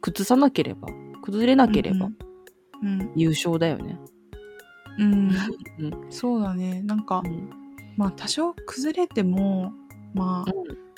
[0.00, 0.88] 崩さなければ
[1.22, 2.10] 崩れなければ
[2.82, 3.98] うん優勝だよね。
[4.98, 5.30] うん、
[5.78, 6.06] うん。
[6.10, 6.82] そうだね。
[6.82, 7.50] なんかうん。
[7.96, 9.72] まあ多少崩れても
[10.14, 10.88] まあうん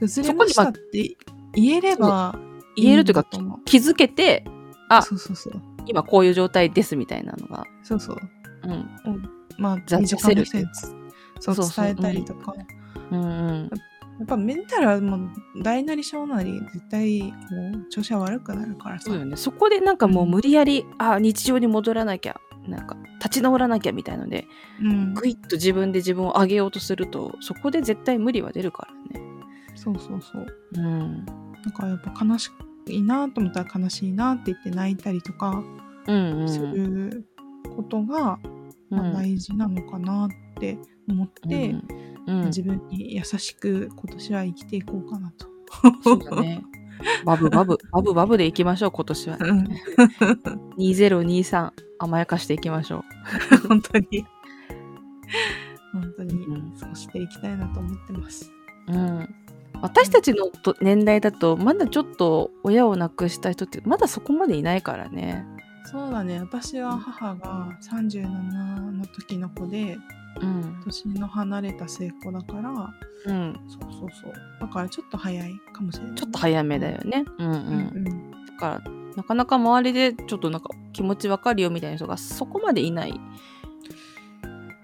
[0.00, 1.16] 崩れましたって
[1.54, 2.38] 言えれば
[2.76, 3.26] 言えるというか
[3.64, 4.44] 気づけて
[4.88, 5.62] あそうそうそう。
[5.86, 8.18] 今こういう状態ですみたいなのが、そうそう。
[8.64, 10.44] うんまあざ身近な
[11.38, 12.54] そう伝えたりとか。
[13.10, 13.20] うん。
[13.20, 13.70] うん、
[14.18, 15.30] やっぱメンタルはもう
[15.62, 17.26] 大なり小なり絶対こ
[17.86, 19.10] う調子は悪くなるからさ。
[19.10, 19.36] そうよね。
[19.36, 24.46] そこでなんかもう無理やり、あ日常に戻らなきゃなんか立ち直らなきゃみたいので
[24.80, 25.14] うん。
[25.14, 29.26] グイッと自分で自分を上げようとするとそこで絶対無理は出るからね。
[29.74, 30.46] そうそうそう。
[30.74, 31.24] うん。
[31.26, 32.50] なんかやっぱ悲し
[32.88, 35.62] いなと思ったら悲しいなって言って泣いたりとか
[36.06, 36.48] うんうん。
[36.48, 37.26] する
[37.76, 38.38] ことが、
[38.90, 40.78] まあ、大事なのかなって
[41.08, 41.88] 思って、うん
[42.26, 45.46] うん自分に優しく今年は生きていこうかなと。
[46.04, 46.62] そうだね。
[47.24, 49.38] バブバブ、バブバブでいきましょう、今年は。
[49.40, 49.68] うん
[50.78, 53.04] 2023、甘やかしていきましょ
[53.68, 54.06] 本当に
[55.92, 58.52] 本当にうんそうしていきたいなと思ってます。
[58.88, 58.92] う。
[58.92, 59.34] うん。
[59.82, 65.46] 私たちのと年代だと、まだちょっと親を亡くした人って、まだそこまでいないからね。
[65.90, 66.38] そうだね。
[66.40, 68.22] 私は母が37
[68.92, 69.98] の時の子で
[70.40, 70.80] うん。
[70.84, 72.70] 年の離れた末っ子だから
[73.26, 73.60] うん。
[73.68, 74.32] そうそうそう。
[74.60, 76.14] だからちょっと早いかもしれない。
[76.16, 77.24] ちょっと早めだよね。
[77.38, 78.30] うんうん、うんうん。
[78.30, 83.20] だからなかなか周りでちょっとなんか気持ちわかるよみたいな人がそこまでいない。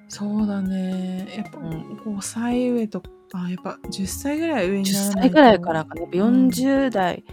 [0.09, 1.29] そうだね。
[1.37, 1.83] やっぱうん。
[2.05, 5.21] 5歳上とかあやっぱ10歳ぐらい上にな10らないと。
[5.21, 6.01] 歳ぐらいからかな。
[6.01, 7.25] やっぱうん40代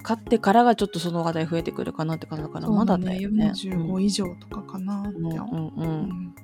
[0.00, 3.52] かってからがちょっとその話題増えてくるかなって感じだからまだだよね。
[3.54, 6.02] 45以上とかかなってうんうんううん。
[6.06, 6.34] ん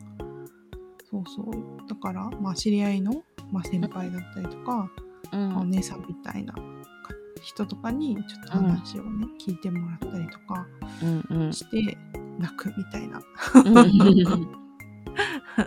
[1.11, 1.89] そうそう。
[1.89, 4.89] だからまあ知り合いの、まあ、先輩だったりとか、
[5.33, 5.57] うん。
[5.57, 6.55] お姉さんみたいな
[7.43, 10.67] 人とかにちょっと話をね、聞いてもらったりとか
[11.53, 11.99] して
[12.39, 13.21] 泣くみたいな。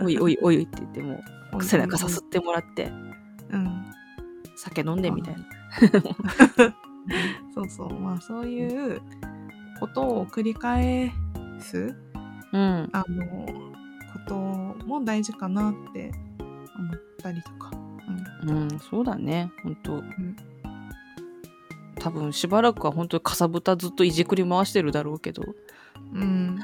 [0.02, 1.20] おいおいおいって言っても
[1.60, 2.90] 背中さすってもらって
[3.50, 3.84] うん。
[4.56, 5.44] 酒飲んでみたいな。
[7.54, 7.94] そうそう。
[7.98, 9.00] まあそういう
[9.80, 11.12] ことを繰り返
[11.60, 11.94] す
[12.52, 12.88] うん。
[12.92, 14.34] あのこと
[14.86, 16.12] も大事かなって
[16.78, 17.70] 思ったりとか、
[18.46, 19.50] うん、そうだね。
[19.62, 20.36] 本当、ん。
[21.96, 25.42] 多分しばらくは本当にかさぶたずっといじくり回してるだろうけど。
[26.12, 26.22] うん。
[26.22, 26.58] うん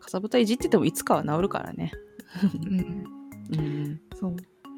[0.00, 1.92] かさぶたいじっててもいつかは治るからね。
[2.54, 3.04] うん、
[3.52, 4.00] うん。
[4.14, 4.36] そう。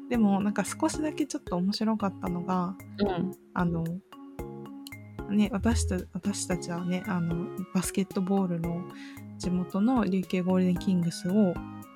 [0.09, 3.31] でもなんか少しだけちょっと面白かったのがうん。
[3.53, 3.85] あの
[5.29, 8.83] ね私た私たちはねあのバスケットボールの
[9.37, 11.53] 地元の琉球ゴールデンキングスを応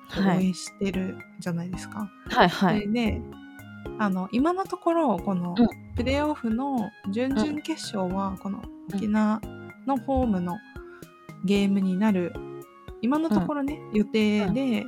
[0.08, 0.46] はい。
[0.46, 2.10] 援してるじゃないですか。
[2.30, 2.80] はいはい。
[2.80, 3.20] それで
[3.98, 5.68] あの今のところこのうん。
[5.96, 8.62] プレーオフの準々決勝はこの
[8.94, 9.40] 沖縄
[9.86, 10.56] のホームの
[11.44, 12.32] ゲームになる
[13.02, 14.86] 今のところね、予定で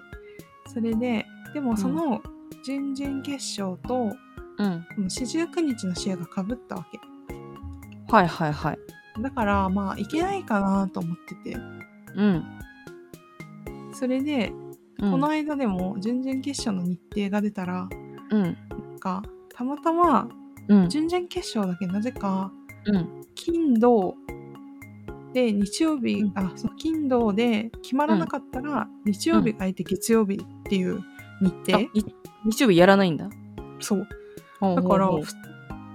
[0.66, 2.22] それででもその
[2.64, 4.12] 準々決勝と
[4.58, 4.64] う
[5.02, 5.08] ん。
[5.08, 6.98] 四十九日の試合がかぶったわけ
[8.10, 8.78] はいはいはい。
[9.20, 11.56] だからまあいけないかなと思ってて。
[12.16, 12.44] うん。
[13.92, 14.52] それで
[14.98, 15.10] うん。
[15.12, 17.88] この間でも準々決勝の日程が出たら、
[18.30, 18.42] うん。
[18.42, 19.22] なんか
[19.54, 20.28] たまたま
[20.68, 20.88] うん。
[20.88, 21.86] 準々決勝だけ？
[21.86, 22.52] なぜか
[22.86, 23.24] うん。
[23.34, 24.14] 金土
[25.32, 26.32] で日曜日、うん。
[26.34, 31.00] あそう金土で決まらなかったら、日曜日が空いて月曜日っていう
[31.40, 32.04] 日あ程、い
[32.46, 33.28] 日曜日やらないんだ。
[33.78, 34.08] そう。
[34.60, 35.10] だだから、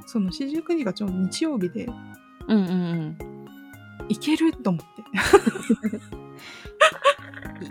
[0.05, 1.87] その四十九日がちょうど日曜日で
[2.47, 3.17] うんうん。
[4.07, 5.01] いけると思って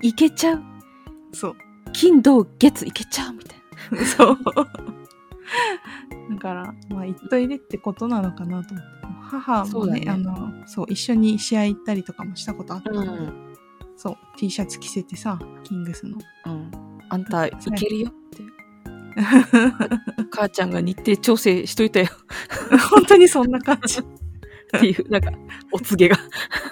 [0.06, 0.62] いいけちゃう？
[1.32, 1.56] そう
[1.92, 3.58] 金土月いけちゃうみたい
[3.92, 4.06] な。
[4.06, 4.38] そう
[6.30, 13.54] だからまあ行っといでってことなのかなと思って母もねそうだねあのそう一緒に試合行ったりとかもしたことあったので、うん
[13.96, 16.70] そう T シャツ着せてさキングスのうん。
[17.10, 18.42] あんたいけるよって。
[20.30, 22.08] 母ちゃんが日程調整しといたよ
[22.90, 24.04] 本当にそんな感じっ
[24.80, 25.30] ていう、なんか、
[25.70, 26.18] お告げが。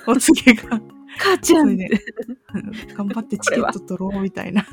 [0.07, 0.81] お告げが
[1.19, 4.67] 母ちゃん頑張ってチケット取ろうみたいな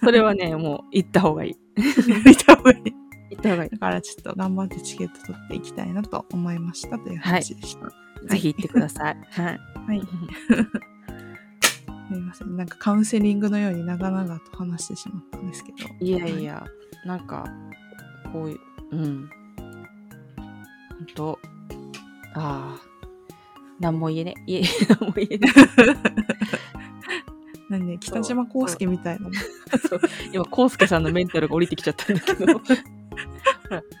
[0.00, 1.56] それはね、もう行った方がいい。
[2.24, 2.92] 見た方がいい
[3.30, 3.70] 行った方がいい。
[3.70, 7.88] だからちょっと頑張ってチケット取っていきたいなと思いましたという話でした。
[8.28, 9.16] ぜひ行ってください。
[9.30, 9.60] はい。
[9.86, 10.02] はい。
[12.12, 12.54] すみません。
[12.56, 15.78] なんかカウンセリングのように長々と話してしまったんですけど。
[15.98, 16.66] いやいや、
[17.06, 17.46] なんか、
[18.32, 18.60] こういう、
[18.90, 19.30] うん。
[20.90, 21.38] ほんと、
[22.34, 22.80] ああ、
[23.80, 24.34] なんも言えね。
[24.46, 24.62] いえ、
[25.00, 25.50] なんも言えね。
[27.70, 29.38] なんで、北島康介みたいなね。
[29.88, 30.00] そう
[30.32, 32.60] 今、コウスケさんのメンタルが降りてきちゃったんだけど。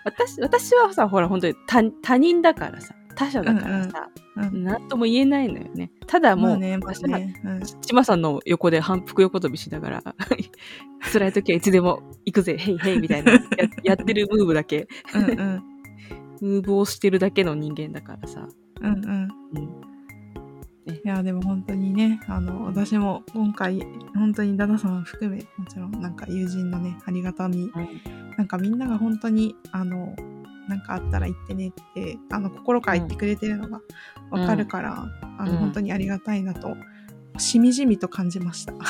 [0.04, 4.64] 私私はさ、ほら、本当に他他人だからさ、他者だからさ、うん。
[4.64, 5.90] なんとも言えないのよね。
[6.06, 7.40] ただもう、まあね、まあね。
[7.44, 10.02] うんちまさんの横で反復横跳びしながら、
[11.12, 13.38] 辛い時はいつでも行くぜ、ヘイヘイみたいなや
[13.84, 15.62] やってるムーブだけ、うんうん。
[16.40, 18.48] ムーブをしてるだけの人間だからさ。
[18.80, 19.28] うんうん。
[19.54, 19.92] うん
[20.84, 23.80] いや、でも本当にね、あの、私も今回、
[24.14, 27.70] 本当にダダさん含め、もちろんなんか友人のね、ありがたみ、
[28.36, 30.16] なんかみんなが本当に、あの、
[30.68, 33.80] なんかあったら言ってねって、あの、心から言ってくれてるのが
[34.30, 35.08] わかるから、
[35.38, 36.76] あの、うん本当にありがたいなと、
[37.38, 38.74] しみじみと感じました。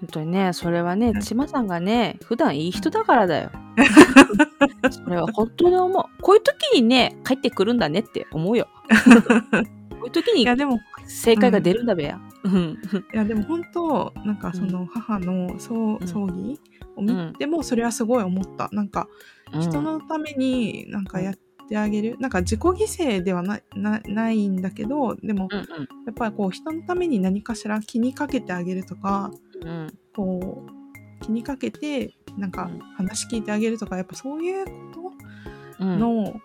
[0.00, 3.50] 本当にね、それはねう、んちまさんがね、普段いい人だからだよ。
[4.90, 6.22] それは本当に思う。
[6.22, 8.68] こういう時にね、帰ってくるんだねって思うよ。
[9.90, 12.20] こういう時にいや、でも、正解が出るんだべや。
[12.44, 12.78] うん。
[13.12, 16.08] いや、でも本当、なんかその母の葬,、うん。
[16.08, 16.60] 葬儀
[16.96, 18.68] を見ても、それはすごい思った。
[18.72, 19.08] なんか、
[19.60, 21.34] 人のためになんかやっ
[21.68, 22.74] てあげる、なんか自己犠
[23.18, 25.60] 牲ではななないんだけどでもや
[26.10, 29.30] っぱりこう人のために何かしら気にかけてあげるとか
[29.62, 29.98] うん。
[30.14, 32.78] こう気にかけてなんかうん。
[32.96, 35.12] 話聞いてあげるとかやっぱそういうこ
[35.80, 35.98] うん。
[35.98, 36.40] との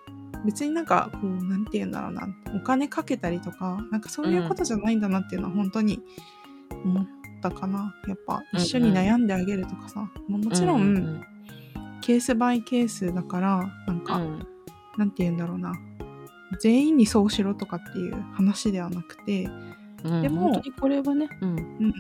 [0.46, 6.02] 別になんかこうなんて言うんだろうなお金かけたりとかなんかそういうことじゃないんだなっていうのは本当に
[6.86, 7.08] 思っ
[7.42, 11.26] たかな、やっぱ一緒に悩んであげるとかさ、ももちろん、うん
[12.02, 14.48] ケースバイケースだからなんか、うん。
[14.98, 15.74] なんて言うんだろうな。
[16.60, 19.48] 全員にそうしろとかっていう話ではなくて、
[20.04, 21.50] うん、でも本当にこれはね、うん。
[21.50, 21.94] うん、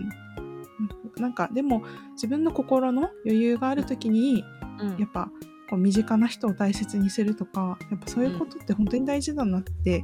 [1.17, 1.83] なんかでも
[2.13, 4.43] 自分の心の余裕がある時に
[4.79, 4.97] うん。
[4.97, 5.29] やっぱ
[5.69, 10.03] こう身近な人を大切にするとかやっぱそういうことって本当に大事だなって、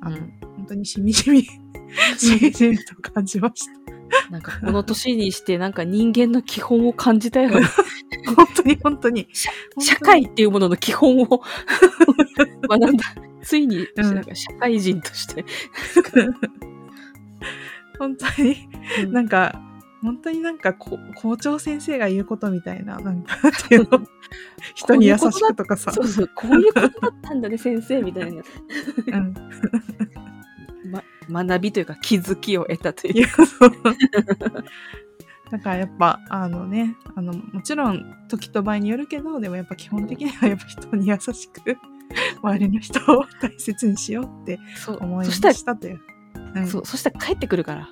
[0.00, 1.50] あのうん本当にしみじみし
[2.40, 3.72] みじみと感じました。
[4.30, 7.66] なんかこの年にしてなんか人間の基本を感じたよね。
[8.36, 9.28] 本当に本当に
[9.78, 11.26] 社会っていうものの基本を
[12.68, 13.04] 学んだ。
[13.42, 15.44] ついにうんなんか社会人として。
[17.98, 18.68] 本当に
[19.04, 19.60] うんなんか
[20.02, 24.06] 本当になんかこ校長先生が言うことみたいななんか なんていうの
[24.74, 28.42] 人に優しくとかさそうそう、こういうことだったんだね、先生みたいな。
[29.06, 29.34] うん
[31.28, 33.44] ま、学びというか気づきを得たというか。
[35.50, 41.76] だからやっぱあのねあのもちろん時と場合によるけどでもやっぱ基本的にはやっぱ人に優しく
[42.42, 46.00] 周りの人を大切にしようってそう思いましたという。
[46.54, 47.88] うんそう、そしたら帰ってくるから。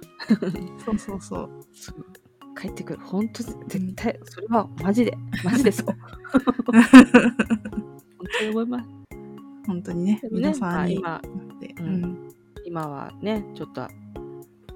[0.85, 1.51] そうそうそう。
[2.61, 3.01] 帰ってくる。
[3.01, 5.87] 本当絶対、それはマジで、マジでそう。
[5.87, 6.75] 本
[8.39, 8.89] 当に思います。
[9.67, 12.29] 本当にねね皆さんにまあなって、ううんん
[12.65, 13.87] 今はね、ちょっと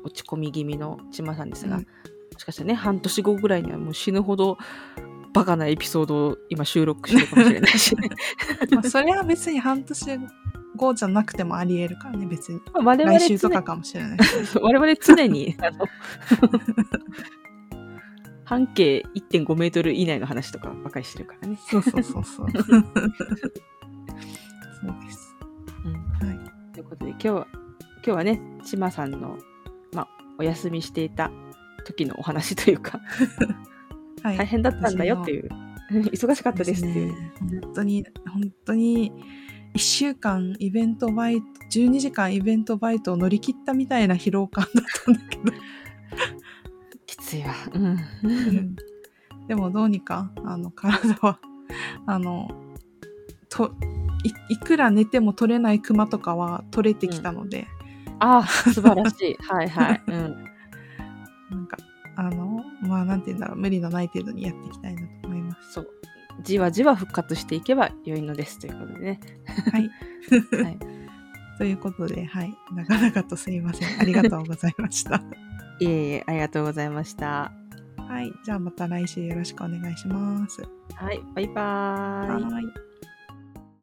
[0.05, 1.87] 落ち込み気味のちまさんですが、うん
[2.35, 4.59] もしかしたらね、半年後ぐらいにはもう死ぬほど
[5.35, 8.09] バカなエピソードを今収録してるかもしれないし、ね、
[8.71, 10.21] まあ、それは別に半年
[10.77, 12.61] 後じゃなくてもありえるからね別に。
[12.73, 14.19] まあ我々来週と常かかもしれない
[14.63, 15.87] 我々常にあの
[18.47, 21.59] 半径1.5メートル以内の話とかばかりしてるからね。
[21.69, 22.51] そうそうそうそう。
[22.51, 22.59] そうで
[25.11, 25.35] す。
[25.85, 25.95] うん。
[26.29, 26.39] はい。
[26.75, 27.63] ということで今日は今
[28.03, 29.37] 日はねちまさんの、
[29.93, 30.09] まあ、
[30.39, 31.33] お休みしていた
[31.85, 32.99] 時のお話というか。
[32.99, 33.05] は
[33.45, 33.74] い
[34.25, 35.49] 大変だったんだよっていう
[36.13, 37.13] 忙しかったですっていう。
[37.13, 39.13] ね本当に本当に
[39.75, 45.53] 1週間イベントバイト12時間イベントバイトを乗り切ったみたいな疲労感だったんだけど
[47.07, 47.55] きついわ。
[47.73, 47.85] うん。
[47.85, 48.77] うん
[49.47, 51.39] でもどうにかあの体は
[52.07, 52.49] あの
[53.51, 53.75] と
[54.25, 57.67] いいくら寝ても取れないクマとかは取れてきたので、
[58.21, 59.37] ああ、素晴らしい。
[59.39, 60.03] はいはい。
[60.07, 60.45] うん。
[61.51, 61.77] なんか
[62.17, 65.73] あのまあなんて言うんだろう無理のない程度にやっていきたいなと思います。
[65.73, 65.91] そう。
[66.43, 69.21] じわじわ復活していけば良いのですということでね。
[69.73, 69.91] はい、
[70.63, 70.79] はい、
[71.59, 75.23] ということではい長々とすいませんありがとうございました。
[75.81, 77.53] いえいえ、ありがとうございました。
[77.97, 80.63] はいじゃあまた来週よろしくお願いします。
[80.95, 82.45] はい、バイバーイ。
[82.45, 82.94] はい